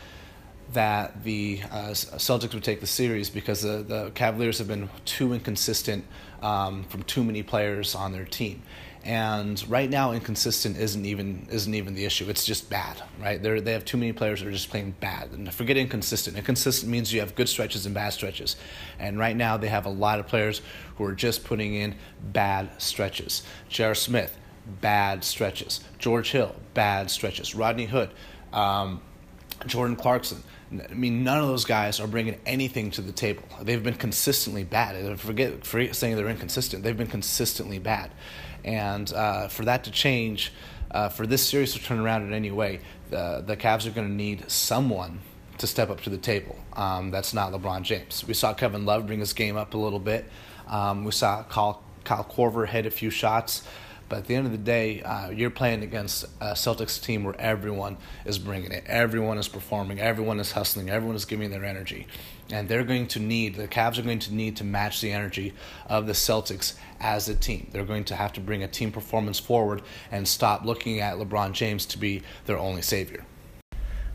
that 0.73 1.25
the 1.25 1.61
uh, 1.71 1.91
Celtics 1.91 2.53
would 2.55 2.65
take 2.65 2.81
the 2.81 2.87
series 2.87 3.31
because 3.31 3.63
the, 3.63 3.83
the 3.83 4.11
Cavaliers 4.15 4.59
have 4.59 4.69
been 4.69 4.89
too 5.05 5.33
inconsistent 5.33 6.05
um, 6.43 6.85
from 6.85 7.03
too 7.05 7.25
many 7.25 7.43
players 7.43 7.95
on 7.95 8.13
their 8.13 8.25
team. 8.25 8.63
And 9.05 9.67
right 9.71 9.89
now, 9.89 10.13
inconsistent 10.13 10.77
isn't 10.77 11.07
even 11.07 11.47
isn't 11.51 11.73
even 11.73 11.95
the 11.95 12.05
issue. 12.05 12.29
It's 12.29 12.45
just 12.45 12.69
bad, 12.69 13.01
right? 13.23 13.43
They 13.43 13.61
they 13.61 13.73
have 13.73 13.85
too 13.85 13.97
many 13.97 14.13
players 14.13 14.41
that 14.41 14.49
are 14.49 14.53
just 14.53 14.69
playing 14.69 14.97
bad. 15.01 15.31
And 15.31 15.53
forget 15.55 15.77
inconsistent. 15.77 16.37
Inconsistent 16.37 16.91
means 16.91 17.13
you 17.13 17.21
have 17.21 17.35
good 17.35 17.49
stretches 17.49 17.87
and 17.87 17.95
bad 17.95 18.13
stretches. 18.13 18.57
And 18.99 19.19
right 19.19 19.37
now, 19.37 19.57
they 19.57 19.69
have 19.69 19.87
a 19.87 19.91
lot 19.91 20.19
of 20.19 20.27
players 20.27 20.61
who 20.97 21.05
are 21.05 21.15
just 21.15 21.45
putting 21.45 21.75
in 21.75 21.95
bad 22.33 22.71
stretches. 22.83 23.45
J.R. 23.69 23.95
Smith, 23.95 24.37
bad 24.81 25.25
stretches. 25.25 25.81
George 25.99 26.33
Hill, 26.33 26.55
bad 26.75 27.11
stretches. 27.11 27.55
Rodney 27.55 27.87
Hood, 27.87 28.11
um, 28.53 29.01
Jordan 29.67 29.97
Clarkson. 29.97 30.43
I 30.71 30.95
mean, 30.95 31.25
none 31.25 31.39
of 31.39 31.49
those 31.49 31.65
guys 31.65 31.99
are 31.99 32.07
bringing 32.07 32.39
anything 32.45 32.91
to 32.93 33.01
the 33.01 33.13
table. 33.13 33.43
They've 33.63 33.83
been 33.83 33.95
consistently 33.95 34.65
bad. 34.65 35.19
Forget, 35.19 35.65
forget 35.65 35.97
saying 35.97 36.17
they're 36.17 36.29
inconsistent. 36.29 36.83
They've 36.83 36.97
been 36.97 37.07
consistently 37.07 37.79
bad. 37.79 38.11
And 38.65 39.11
uh, 39.13 39.49
for 39.49 39.65
that 39.65 39.85
to 39.85 39.91
change, 39.91 40.53
uh, 40.91 41.09
for 41.09 41.27
this 41.27 41.47
series 41.47 41.73
to 41.73 41.79
turn 41.83 41.99
around 41.99 42.23
in 42.23 42.35
any 42.35 42.51
way, 42.51 42.81
the, 43.11 43.43
the 43.47 43.57
Cavs 43.57 43.87
are 43.87 43.91
going 43.91 44.09
to 44.09 44.13
need 44.13 44.51
someone 44.51 45.21
to 45.59 45.67
step 45.67 45.91
up 45.91 46.03
to 46.03 46.11
the 46.11 46.19
table. 46.19 46.57
Um, 46.75 47.11
that's 47.11 47.33
not 47.33 47.53
LeBron 47.53 47.83
James. 47.83 48.25
We 48.27 48.35
saw 48.35 48.55
Kevin 48.55 48.85
Love 48.85 49.07
bring 49.07 49.21
his 49.21 49.33
game 49.33 49.57
up 49.57 49.75
a 49.75 49.79
little 49.79 49.99
bit. 49.99 50.27
Um, 50.69 51.05
we 51.05 51.13
saw 51.13 51.43
Kyle, 51.45 51.83
Kyle 52.05 52.25
Korver 52.25 52.69
hit 52.69 52.87
a 52.87 52.91
few 52.91 53.11
shots. 53.11 53.63
But 54.09 54.19
at 54.21 54.27
the 54.27 54.35
end 54.35 54.47
of 54.47 54.53
the 54.53 54.59
day, 54.59 55.03
uh, 55.03 55.31
you're 55.31 55.51
playing 55.51 55.83
against 55.83 56.25
a 56.41 56.53
Celtics 56.53 57.03
team 57.03 57.25
where 57.25 57.39
everyone 57.39 57.99
is 58.25 58.39
bringing 58.39 58.73
it, 58.73 58.85
everyone 58.87 59.37
is 59.37 59.49
performing, 59.49 60.01
everyone 60.01 60.41
is 60.41 60.53
hustling, 60.53 60.89
everyone 60.89 61.17
is 61.17 61.27
giving 61.27 61.51
their 61.51 61.65
energy, 61.65 62.07
and 62.51 62.69
they're 62.69 62.85
going 62.85 63.07
to 63.09 63.21
need 63.21 63.57
the 63.57 63.69
Cavs 63.69 63.99
are 63.99 64.03
going 64.03 64.19
to 64.21 64.35
need 64.35 64.57
to 64.57 64.65
match 64.65 65.01
the 65.01 65.13
energy 65.13 65.53
of 65.87 66.07
the 66.07 66.15
Celtics 66.15 66.75
as 67.01 67.29
a 67.29 67.35
team. 67.35 67.69
They're 67.73 67.85
going 67.85 68.05
to 68.05 68.17
have 68.17 68.33
to 68.35 68.41
bring 68.41 68.63
a 68.63 68.69
team 68.69 68.93
performance 68.93 69.39
forward 69.39 69.83
and 70.11 70.27
stop 70.27 70.65
looking 70.65 71.01
at 71.01 71.17
LeBron 71.17 71.53
James 71.53 71.85
to 71.87 71.99
be 71.99 72.23
their 72.47 72.59
only 72.59 72.83
savior. 72.83 73.25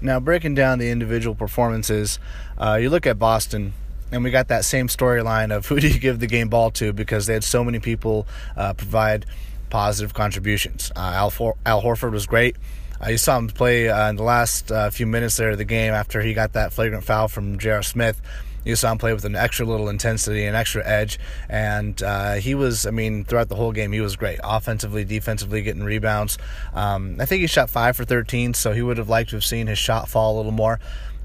Now, 0.01 0.19
breaking 0.19 0.55
down 0.55 0.79
the 0.79 0.89
individual 0.89 1.35
performances, 1.35 2.19
uh, 2.57 2.77
you 2.81 2.89
look 2.89 3.05
at 3.05 3.19
Boston 3.19 3.73
and 4.11 4.23
we 4.23 4.31
got 4.31 4.49
that 4.49 4.65
same 4.65 4.87
storyline 4.87 5.55
of 5.55 5.67
who 5.67 5.79
do 5.79 5.87
you 5.87 5.99
give 5.99 6.19
the 6.19 6.27
game 6.27 6.49
ball 6.49 6.71
to 6.71 6.93
because 6.93 7.25
they 7.25 7.33
had 7.33 7.43
so 7.43 7.63
many 7.63 7.79
people 7.79 8.27
uh, 8.55 8.73
provide 8.73 9.25
positive 9.73 10.13
contributions. 10.13 10.91
Uh, 10.95 10.99
Al, 10.99 11.31
For- 11.31 11.57
Al 11.65 11.81
Horford 11.81 12.11
was 12.11 12.27
great. 12.27 12.55
Uh, 13.03 13.09
you 13.09 13.17
saw 13.17 13.39
him 13.39 13.47
play 13.47 13.89
uh, 13.89 14.07
in 14.07 14.17
the 14.17 14.23
last 14.23 14.71
uh, 14.71 14.91
few 14.91 15.07
minutes 15.07 15.35
there 15.35 15.49
of 15.49 15.57
the 15.57 15.65
game 15.65 15.93
after 15.93 16.21
he 16.21 16.35
got 16.35 16.53
that 16.53 16.71
flagrant 16.71 17.03
foul 17.03 17.27
from 17.27 17.57
J.R. 17.57 17.81
Smith. 17.81 18.21
You 18.63 18.75
saw 18.75 18.91
him 18.91 18.99
play 18.99 19.13
with 19.13 19.25
an 19.25 19.35
extra 19.35 19.65
little 19.65 19.89
intensity, 19.89 20.45
an 20.45 20.53
extra 20.53 20.85
edge, 20.85 21.19
and 21.49 22.01
uh, 22.03 22.33
he 22.33 22.53
was, 22.53 22.85
I 22.85 22.91
mean, 22.91 23.25
throughout 23.25 23.49
the 23.49 23.55
whole 23.55 23.71
game, 23.71 23.91
he 23.91 23.99
was 23.99 24.15
great. 24.15 24.39
Offensively, 24.43 25.05
defensively, 25.05 25.63
getting 25.63 25.83
rebounds. 25.83 26.37
Um, 26.75 27.17
I 27.19 27.25
think 27.25 27.41
he 27.41 27.47
shot 27.47 27.71
5 27.71 27.97
for 27.97 28.05
13, 28.05 28.53
so 28.53 28.73
he 28.73 28.83
would 28.83 28.99
have 28.99 29.09
liked 29.09 29.31
to 29.31 29.37
have 29.37 29.43
seen 29.43 29.65
his 29.65 29.79
shot 29.79 30.07
fall 30.07 30.35
a 30.35 30.37
little 30.37 30.51
more, 30.51 30.79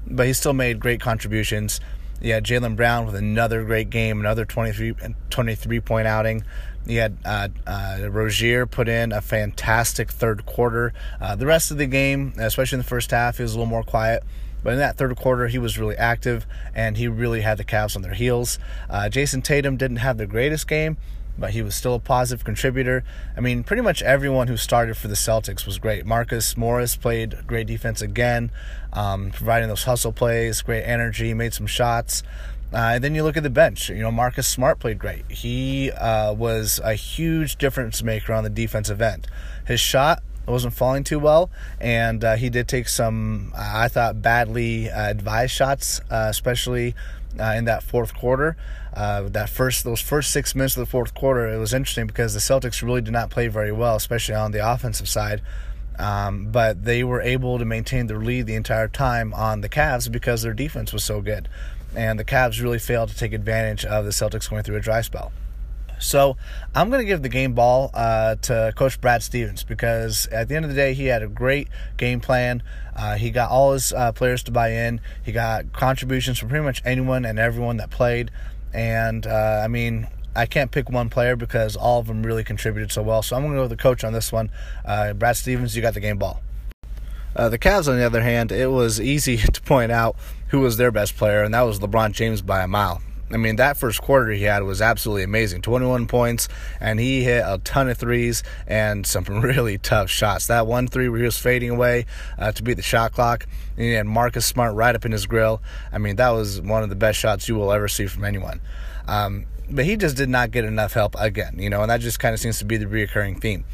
but 0.07 0.25
he 0.25 0.33
still 0.33 0.53
made 0.53 0.79
great 0.79 0.99
contributions. 0.99 1.79
Yeah, 2.19 2.39
Jaylen 2.39 2.75
Brown 2.75 3.05
with 3.05 3.15
another 3.15 3.63
great 3.63 3.91
game, 3.91 4.19
another 4.19 4.43
23, 4.43 4.95
23 5.29 5.79
point 5.79 6.07
outing. 6.07 6.43
You 6.89 7.01
had 7.01 7.17
uh, 7.23 7.49
uh, 7.67 8.09
Rozier 8.09 8.65
put 8.65 8.89
in 8.89 9.11
a 9.11 9.21
fantastic 9.21 10.09
third 10.09 10.47
quarter. 10.47 10.91
Uh, 11.21 11.35
the 11.35 11.45
rest 11.45 11.69
of 11.69 11.77
the 11.77 11.85
game, 11.85 12.33
especially 12.37 12.77
in 12.77 12.79
the 12.81 12.87
first 12.87 13.11
half, 13.11 13.37
he 13.37 13.43
was 13.43 13.53
a 13.53 13.57
little 13.57 13.69
more 13.69 13.83
quiet. 13.83 14.23
But 14.63 14.73
in 14.73 14.79
that 14.79 14.97
third 14.97 15.15
quarter, 15.15 15.47
he 15.47 15.59
was 15.59 15.77
really 15.77 15.95
active 15.95 16.47
and 16.73 16.97
he 16.97 17.07
really 17.07 17.41
had 17.41 17.59
the 17.59 17.63
Cavs 17.63 17.95
on 17.95 18.01
their 18.01 18.15
heels. 18.15 18.57
Uh, 18.89 19.07
Jayson 19.07 19.43
Tatum 19.43 19.77
didn't 19.77 19.97
have 19.97 20.17
the 20.17 20.25
greatest 20.25 20.67
game, 20.67 20.97
but 21.37 21.51
he 21.51 21.61
was 21.61 21.75
still 21.75 21.93
a 21.93 21.99
positive 21.99 22.43
contributor. 22.43 23.03
I 23.37 23.39
mean, 23.39 23.63
pretty 23.63 23.83
much 23.83 24.01
everyone 24.01 24.47
who 24.47 24.57
started 24.57 24.97
for 24.97 25.07
the 25.07 25.15
Celtics 25.15 25.67
was 25.67 25.77
great. 25.77 26.07
Marcus 26.07 26.57
Morris 26.57 26.95
played 26.95 27.47
great 27.47 27.67
defense 27.67 28.01
again, 28.01 28.51
um, 28.91 29.29
providing 29.31 29.69
those 29.69 29.83
hustle 29.83 30.11
plays, 30.11 30.61
great 30.63 30.83
energy, 30.83 31.35
made 31.35 31.53
some 31.53 31.67
shots. 31.67 32.23
Uh, 32.71 32.99
then 32.99 33.15
you 33.15 33.23
look 33.23 33.37
at 33.37 33.43
the 33.43 33.49
bench. 33.49 33.89
You 33.89 34.01
know, 34.01 34.11
Marcus 34.11 34.47
Smart 34.47 34.79
played 34.79 34.99
great. 34.99 35.29
He 35.29 35.91
uh, 35.91 36.33
was 36.33 36.79
a 36.83 36.93
huge 36.93 37.57
difference 37.57 38.03
maker 38.03 38.33
on 38.33 38.43
the 38.43 38.49
defensive 38.49 39.01
end. 39.01 39.27
His 39.65 39.79
shot 39.79 40.21
wasn't 40.47 40.73
falling 40.73 41.03
too 41.03 41.19
well, 41.19 41.49
and 41.79 42.23
uh, 42.23 42.35
he 42.35 42.49
did 42.49 42.67
take 42.67 42.87
some, 42.87 43.53
I 43.55 43.87
thought, 43.87 44.21
badly 44.21 44.89
uh, 44.89 45.09
advised 45.09 45.53
shots, 45.53 45.99
uh, 46.11 46.27
especially 46.29 46.95
uh, 47.39 47.53
in 47.57 47.65
that 47.65 47.83
fourth 47.83 48.15
quarter. 48.15 48.55
that 48.95 49.49
first, 49.49 49.83
those 49.83 50.01
first 50.01 50.31
six 50.31 50.53
minutes 50.53 50.75
of 50.75 50.81
the 50.81 50.91
fourth 50.91 51.13
quarter, 51.13 51.47
it 51.47 51.57
was 51.57 51.73
interesting 51.73 52.07
because 52.07 52.33
the 52.33 52.39
Celtics 52.39 52.83
really 52.83 53.01
did 53.01 53.13
not 53.13 53.29
play 53.29 53.47
very 53.47 53.71
well, 53.71 53.95
especially 53.95 54.35
on 54.35 54.51
the 54.51 54.67
offensive 54.67 55.09
side. 55.09 55.41
Um, 55.97 56.45
but 56.49 56.85
they 56.85 57.03
were 57.03 57.21
able 57.21 57.59
to 57.59 57.65
maintain 57.65 58.07
their 58.07 58.19
lead 58.19 58.45
the 58.45 58.55
entire 58.55 58.87
time 58.87 59.33
on 59.33 59.59
the 59.59 59.67
Cavs 59.67 60.09
because 60.09 60.43
their 60.43 60.53
defense 60.53 60.93
was 60.93 61.03
so 61.03 61.19
good 61.19 61.49
and 61.95 62.19
the 62.19 62.25
Cavs 62.25 62.61
really 62.61 62.79
failed 62.79 63.09
to 63.09 63.17
take 63.17 63.33
advantage 63.33 63.85
of 63.85 64.05
the 64.05 64.11
Celtics 64.11 64.49
going 64.49 64.63
through 64.63 64.77
a 64.77 64.81
dry 64.81 65.01
spell. 65.01 65.31
So 65.99 66.37
I'm 66.73 66.89
going 66.89 67.01
to 67.01 67.05
give 67.05 67.21
the 67.21 67.29
game 67.29 67.53
ball 67.53 67.91
uh, 67.93 68.35
to 68.43 68.73
Coach 68.75 68.99
Brad 69.01 69.21
Stevens 69.21 69.63
because 69.63 70.27
at 70.27 70.47
the 70.47 70.55
end 70.55 70.65
of 70.65 70.71
the 70.71 70.75
day, 70.75 70.93
he 70.93 71.05
had 71.05 71.21
a 71.21 71.27
great 71.27 71.67
game 71.97 72.21
plan. 72.21 72.63
Uh, 72.95 73.15
he 73.15 73.31
got 73.31 73.49
all 73.51 73.73
his 73.73 73.93
uh, 73.93 74.11
players 74.13 74.43
to 74.43 74.51
buy 74.51 74.71
in. 74.71 75.01
He 75.23 75.31
got 75.31 75.73
contributions 75.73 76.39
from 76.39 76.49
pretty 76.49 76.63
much 76.63 76.81
anyone 76.85 77.25
and 77.25 77.37
everyone 77.37 77.77
that 77.77 77.89
played. 77.89 78.31
And 78.73 79.27
uh, 79.27 79.61
I 79.63 79.67
mean, 79.67 80.07
I 80.35 80.45
can't 80.45 80.71
pick 80.71 80.89
one 80.89 81.09
player 81.09 81.35
because 81.35 81.75
all 81.75 81.99
of 81.99 82.07
them 82.07 82.23
really 82.23 82.43
contributed 82.43 82.91
so 82.91 83.01
well. 83.01 83.21
So 83.21 83.35
I'm 83.35 83.41
going 83.43 83.53
to 83.53 83.57
go 83.57 83.61
with 83.63 83.71
the 83.71 83.77
coach 83.77 84.03
on 84.03 84.13
this 84.13 84.31
one. 84.31 84.51
Uh, 84.85 85.13
Brad 85.13 85.35
Stevens, 85.35 85.75
you 85.75 85.81
got 85.81 85.93
the 85.93 85.99
game 85.99 86.17
ball. 86.17 86.41
Uh, 87.35 87.49
the 87.49 87.59
Cavs, 87.59 87.87
on 87.87 87.97
the 87.97 88.05
other 88.05 88.21
hand, 88.21 88.51
it 88.51 88.71
was 88.71 88.99
easy 88.99 89.37
to 89.53 89.61
point 89.61 89.91
out 89.91 90.15
who 90.47 90.59
was 90.59 90.77
their 90.77 90.91
best 90.91 91.15
player, 91.15 91.43
and 91.43 91.53
that 91.53 91.61
was 91.61 91.79
LeBron 91.79 92.11
James 92.11 92.41
by 92.41 92.61
a 92.61 92.67
mile. 92.67 93.01
I 93.31 93.37
mean, 93.37 93.57
that 93.57 93.77
first 93.77 94.01
quarter 94.01 94.31
he 94.31 94.43
had 94.43 94.63
was 94.63 94.81
absolutely 94.81 95.23
amazing 95.23 95.61
21 95.61 96.07
points, 96.07 96.47
and 96.79 96.99
he 96.99 97.23
hit 97.23 97.43
a 97.45 97.59
ton 97.59 97.87
of 97.87 97.97
threes 97.97 98.43
and 98.65 99.05
some 99.05 99.23
really 99.41 99.77
tough 99.77 100.09
shots. 100.09 100.47
That 100.47 100.65
one 100.65 100.87
three 100.87 101.09
where 101.09 101.19
he 101.19 101.25
was 101.25 101.37
fading 101.37 101.69
away 101.69 102.05
uh, 102.37 102.51
to 102.51 102.63
beat 102.63 102.75
the 102.75 102.81
shot 102.81 103.13
clock, 103.13 103.45
and 103.75 103.85
he 103.85 103.91
had 103.91 104.07
Marcus 104.07 104.45
Smart 104.45 104.73
right 104.73 104.95
up 104.95 105.05
in 105.05 105.11
his 105.11 105.27
grill. 105.27 105.61
I 105.91 105.99
mean, 105.99 106.15
that 106.15 106.29
was 106.29 106.59
one 106.61 106.81
of 106.81 106.89
the 106.89 106.95
best 106.95 107.19
shots 107.19 107.47
you 107.47 107.55
will 107.55 107.71
ever 107.71 107.87
see 107.87 108.07
from 108.07 108.23
anyone. 108.23 108.61
Um, 109.07 109.45
but 109.69 109.85
he 109.85 109.95
just 109.97 110.17
did 110.17 110.29
not 110.29 110.49
get 110.49 110.65
enough 110.65 110.93
help 110.93 111.15
again, 111.19 111.55
you 111.59 111.69
know, 111.69 111.81
and 111.81 111.91
that 111.91 112.01
just 112.01 112.19
kind 112.19 112.33
of 112.33 112.39
seems 112.39 112.57
to 112.59 112.65
be 112.65 112.77
the 112.77 112.85
reoccurring 112.85 113.39
theme. 113.39 113.65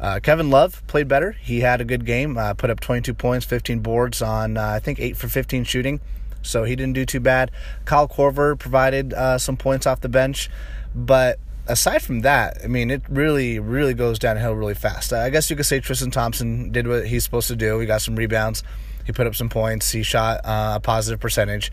Uh, 0.00 0.18
Kevin 0.18 0.48
Love 0.48 0.82
played 0.86 1.08
better. 1.08 1.32
He 1.32 1.60
had 1.60 1.80
a 1.80 1.84
good 1.84 2.06
game, 2.06 2.38
uh, 2.38 2.54
put 2.54 2.70
up 2.70 2.80
22 2.80 3.12
points, 3.12 3.44
15 3.44 3.80
boards 3.80 4.22
on, 4.22 4.56
uh, 4.56 4.66
I 4.66 4.78
think, 4.78 4.98
8 4.98 5.16
for 5.16 5.28
15 5.28 5.64
shooting. 5.64 6.00
So 6.42 6.64
he 6.64 6.74
didn't 6.74 6.94
do 6.94 7.04
too 7.04 7.20
bad. 7.20 7.50
Kyle 7.84 8.08
Korver 8.08 8.58
provided 8.58 9.12
uh, 9.12 9.36
some 9.36 9.58
points 9.58 9.86
off 9.86 10.00
the 10.00 10.08
bench. 10.08 10.48
But 10.94 11.38
aside 11.66 12.00
from 12.02 12.20
that, 12.20 12.58
I 12.64 12.66
mean, 12.66 12.90
it 12.90 13.02
really, 13.10 13.58
really 13.58 13.92
goes 13.92 14.18
downhill 14.18 14.54
really 14.54 14.74
fast. 14.74 15.12
I 15.12 15.28
guess 15.28 15.50
you 15.50 15.56
could 15.56 15.66
say 15.66 15.80
Tristan 15.80 16.10
Thompson 16.10 16.72
did 16.72 16.86
what 16.86 17.06
he's 17.06 17.24
supposed 17.24 17.48
to 17.48 17.56
do. 17.56 17.78
He 17.78 17.86
got 17.86 18.00
some 18.00 18.16
rebounds, 18.16 18.62
he 19.04 19.12
put 19.12 19.26
up 19.26 19.34
some 19.34 19.50
points, 19.50 19.92
he 19.92 20.02
shot 20.02 20.40
uh, 20.44 20.72
a 20.76 20.80
positive 20.80 21.20
percentage. 21.20 21.70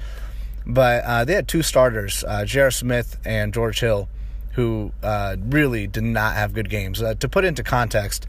But 0.66 1.06
uh, 1.06 1.24
they 1.24 1.34
had 1.34 1.48
two 1.48 1.64
starters, 1.64 2.26
J.R. 2.44 2.72
Smith 2.72 3.18
and 3.24 3.54
George 3.54 3.80
Hill 3.80 4.10
who 4.58 4.92
uh, 5.04 5.36
really 5.40 5.86
did 5.86 6.04
not 6.04 6.34
have 6.34 6.52
good 6.52 6.68
games. 6.68 7.00
Uh, 7.00 7.14
to 7.14 7.30
put 7.30 7.46
into 7.46 7.62
context, 7.62 8.26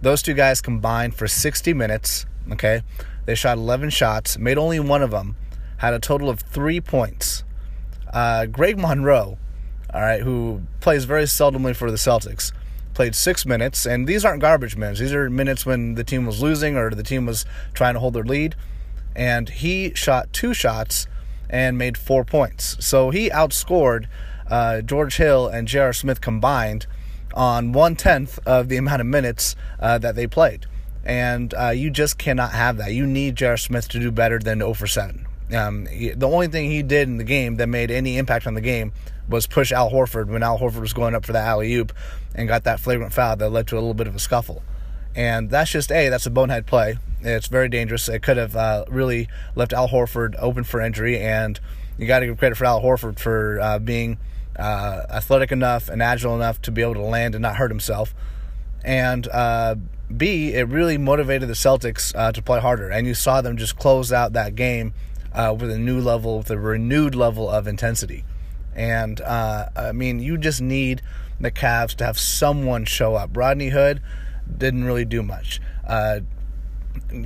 those 0.00 0.22
two 0.22 0.32
guys 0.32 0.60
combined 0.60 1.12
for 1.12 1.26
60 1.26 1.74
minutes. 1.74 2.24
Okay, 2.52 2.82
they 3.26 3.34
shot 3.34 3.58
11 3.58 3.90
shots, 3.90 4.38
made 4.38 4.58
only 4.58 4.78
one 4.78 5.02
of 5.02 5.10
them, 5.10 5.34
had 5.78 5.92
a 5.92 5.98
total 5.98 6.30
of 6.30 6.38
three 6.38 6.80
points. 6.80 7.42
Uh, 8.12 8.46
Greg 8.46 8.78
Monroe, 8.78 9.38
all 9.92 10.00
right, 10.00 10.20
who 10.20 10.62
plays 10.78 11.04
very 11.04 11.24
seldomly 11.24 11.74
for 11.74 11.90
the 11.90 11.96
Celtics, 11.96 12.52
played 12.94 13.16
six 13.16 13.44
minutes, 13.44 13.84
and 13.84 14.06
these 14.06 14.24
aren't 14.24 14.40
garbage 14.40 14.76
minutes. 14.76 15.00
These 15.00 15.12
are 15.12 15.28
minutes 15.28 15.66
when 15.66 15.96
the 15.96 16.04
team 16.04 16.26
was 16.26 16.40
losing 16.40 16.76
or 16.76 16.90
the 16.90 17.02
team 17.02 17.26
was 17.26 17.44
trying 17.74 17.94
to 17.94 18.00
hold 18.00 18.14
their 18.14 18.22
lead, 18.22 18.54
and 19.16 19.48
he 19.48 19.92
shot 19.96 20.32
two 20.32 20.54
shots 20.54 21.08
and 21.50 21.76
made 21.76 21.98
four 21.98 22.24
points. 22.24 22.76
So 22.78 23.10
he 23.10 23.30
outscored 23.30 24.06
uh, 24.52 24.82
George 24.82 25.16
Hill 25.16 25.48
and 25.48 25.66
J.R. 25.66 25.94
Smith 25.94 26.20
combined 26.20 26.86
on 27.32 27.72
one 27.72 27.96
tenth 27.96 28.38
of 28.46 28.68
the 28.68 28.76
amount 28.76 29.00
of 29.00 29.06
minutes 29.06 29.56
uh, 29.80 29.96
that 29.96 30.14
they 30.14 30.26
played. 30.26 30.66
And 31.04 31.54
uh, 31.54 31.70
you 31.70 31.90
just 31.90 32.18
cannot 32.18 32.52
have 32.52 32.76
that. 32.76 32.92
You 32.92 33.06
need 33.06 33.34
J.R. 33.34 33.56
Smith 33.56 33.88
to 33.88 33.98
do 33.98 34.10
better 34.10 34.38
than 34.38 34.58
0 34.58 34.74
for 34.74 34.86
7. 34.86 35.26
Um, 35.56 35.86
he, 35.86 36.10
the 36.10 36.28
only 36.28 36.48
thing 36.48 36.70
he 36.70 36.82
did 36.82 37.08
in 37.08 37.16
the 37.16 37.24
game 37.24 37.56
that 37.56 37.66
made 37.66 37.90
any 37.90 38.18
impact 38.18 38.46
on 38.46 38.52
the 38.52 38.60
game 38.60 38.92
was 39.26 39.46
push 39.46 39.72
Al 39.72 39.90
Horford 39.90 40.26
when 40.26 40.42
Al 40.42 40.58
Horford 40.58 40.82
was 40.82 40.92
going 40.92 41.14
up 41.14 41.24
for 41.24 41.32
the 41.32 41.40
alley 41.40 41.72
oop 41.74 41.92
and 42.34 42.46
got 42.46 42.64
that 42.64 42.78
flagrant 42.78 43.14
foul 43.14 43.36
that 43.36 43.48
led 43.48 43.66
to 43.68 43.76
a 43.76 43.80
little 43.80 43.94
bit 43.94 44.06
of 44.06 44.14
a 44.14 44.18
scuffle. 44.18 44.62
And 45.14 45.48
that's 45.48 45.70
just 45.70 45.90
a 45.90 46.08
that's 46.08 46.26
a 46.26 46.30
bonehead 46.30 46.66
play. 46.66 46.98
It's 47.22 47.48
very 47.48 47.68
dangerous. 47.68 48.08
It 48.08 48.22
could 48.22 48.36
have 48.36 48.54
uh, 48.56 48.84
really 48.88 49.28
left 49.54 49.72
Al 49.72 49.88
Horford 49.88 50.34
open 50.38 50.64
for 50.64 50.80
injury, 50.80 51.18
and 51.18 51.58
you 51.98 52.06
got 52.06 52.20
to 52.20 52.26
give 52.26 52.38
credit 52.38 52.56
for 52.56 52.64
Al 52.64 52.80
Horford 52.82 53.18
for 53.18 53.60
uh, 53.60 53.78
being 53.78 54.18
uh, 54.58 55.02
athletic 55.10 55.52
enough 55.52 55.88
and 55.88 56.02
agile 56.02 56.34
enough 56.34 56.60
to 56.62 56.70
be 56.70 56.82
able 56.82 56.94
to 56.94 57.00
land 57.00 57.34
and 57.34 57.42
not 57.42 57.56
hurt 57.56 57.70
himself. 57.70 58.14
And 58.84 59.28
uh, 59.28 59.76
B, 60.14 60.52
it 60.52 60.68
really 60.68 60.98
motivated 60.98 61.48
the 61.48 61.54
Celtics 61.54 62.14
uh, 62.14 62.32
to 62.32 62.42
play 62.42 62.60
harder. 62.60 62.88
And 62.88 63.06
you 63.06 63.14
saw 63.14 63.40
them 63.40 63.56
just 63.56 63.76
close 63.78 64.12
out 64.12 64.32
that 64.32 64.54
game 64.54 64.94
uh, 65.32 65.54
with 65.58 65.70
a 65.70 65.78
new 65.78 66.00
level, 66.00 66.38
with 66.38 66.50
a 66.50 66.58
renewed 66.58 67.14
level 67.14 67.48
of 67.48 67.66
intensity. 67.66 68.24
And 68.74 69.20
uh, 69.20 69.68
I 69.76 69.92
mean, 69.92 70.18
you 70.20 70.38
just 70.38 70.60
need 70.60 71.02
the 71.40 71.50
Cavs 71.50 71.94
to 71.96 72.04
have 72.04 72.18
someone 72.18 72.84
show 72.84 73.14
up. 73.14 73.36
Rodney 73.36 73.68
Hood 73.68 74.00
didn't 74.58 74.84
really 74.84 75.04
do 75.04 75.22
much. 75.22 75.60
Uh, 75.86 76.20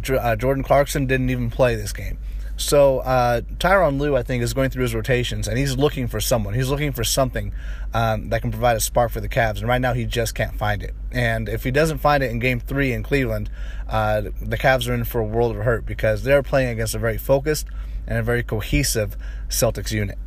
Jordan 0.00 0.62
Clarkson 0.62 1.06
didn't 1.06 1.30
even 1.30 1.50
play 1.50 1.74
this 1.76 1.92
game. 1.92 2.18
So 2.56 3.00
uh, 3.00 3.42
Tyronn 3.58 4.00
Lue, 4.00 4.16
I 4.16 4.22
think, 4.22 4.42
is 4.42 4.54
going 4.54 4.70
through 4.70 4.82
his 4.82 4.94
rotations 4.94 5.46
and 5.46 5.58
he's 5.58 5.76
looking 5.76 6.08
for 6.08 6.20
someone. 6.20 6.54
He's 6.54 6.70
looking 6.70 6.92
for 6.92 7.04
something 7.04 7.52
um, 7.92 8.30
that 8.30 8.40
can 8.40 8.50
provide 8.50 8.76
a 8.76 8.80
spark 8.80 9.12
for 9.12 9.20
the 9.20 9.28
Cavs. 9.28 9.58
And 9.58 9.68
right 9.68 9.80
now, 9.80 9.92
he 9.92 10.06
just 10.06 10.34
can't 10.34 10.56
find 10.56 10.82
it. 10.82 10.94
And 11.12 11.48
if 11.48 11.64
he 11.64 11.70
doesn't 11.70 11.98
find 11.98 12.22
it 12.22 12.30
in 12.30 12.38
Game 12.38 12.60
Three 12.60 12.92
in 12.92 13.02
Cleveland, 13.02 13.50
uh, 13.88 14.22
the 14.40 14.56
Cavs 14.56 14.88
are 14.88 14.94
in 14.94 15.04
for 15.04 15.20
a 15.20 15.24
world 15.24 15.54
of 15.54 15.62
hurt 15.62 15.84
because 15.84 16.22
they're 16.22 16.42
playing 16.42 16.70
against 16.70 16.94
a 16.94 16.98
very 16.98 17.18
focused 17.18 17.66
and 18.06 18.18
a 18.18 18.22
very 18.22 18.42
cohesive 18.42 19.16
Celtics 19.48 19.92
unit. 19.92 20.18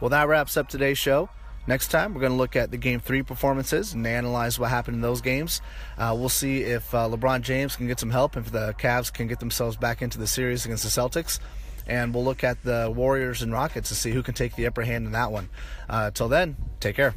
Well, 0.00 0.10
that 0.10 0.28
wraps 0.28 0.56
up 0.56 0.68
today's 0.68 0.98
show. 0.98 1.30
Next 1.66 1.88
time, 1.88 2.14
we're 2.14 2.20
going 2.20 2.32
to 2.32 2.38
look 2.38 2.56
at 2.56 2.70
the 2.70 2.78
Game 2.78 2.98
3 2.98 3.22
performances 3.22 3.92
and 3.92 4.06
analyze 4.06 4.58
what 4.58 4.70
happened 4.70 4.94
in 4.94 5.00
those 5.02 5.20
games. 5.20 5.60
Uh, 5.98 6.14
we'll 6.18 6.30
see 6.30 6.62
if 6.62 6.94
uh, 6.94 7.08
LeBron 7.08 7.42
James 7.42 7.76
can 7.76 7.86
get 7.86 8.00
some 8.00 8.10
help, 8.10 8.36
if 8.36 8.50
the 8.50 8.74
Cavs 8.78 9.12
can 9.12 9.26
get 9.26 9.38
themselves 9.38 9.76
back 9.76 10.00
into 10.00 10.18
the 10.18 10.26
series 10.26 10.64
against 10.64 10.84
the 10.84 10.88
Celtics. 10.88 11.40
And 11.86 12.14
we'll 12.14 12.24
look 12.24 12.42
at 12.42 12.62
the 12.62 12.92
Warriors 12.94 13.42
and 13.42 13.52
Rockets 13.52 13.90
to 13.90 13.94
see 13.94 14.10
who 14.10 14.22
can 14.22 14.34
take 14.34 14.56
the 14.56 14.66
upper 14.66 14.82
hand 14.82 15.06
in 15.06 15.12
that 15.12 15.30
one. 15.30 15.48
Uh, 15.88 16.10
till 16.10 16.28
then, 16.28 16.56
take 16.80 16.96
care. 16.96 17.14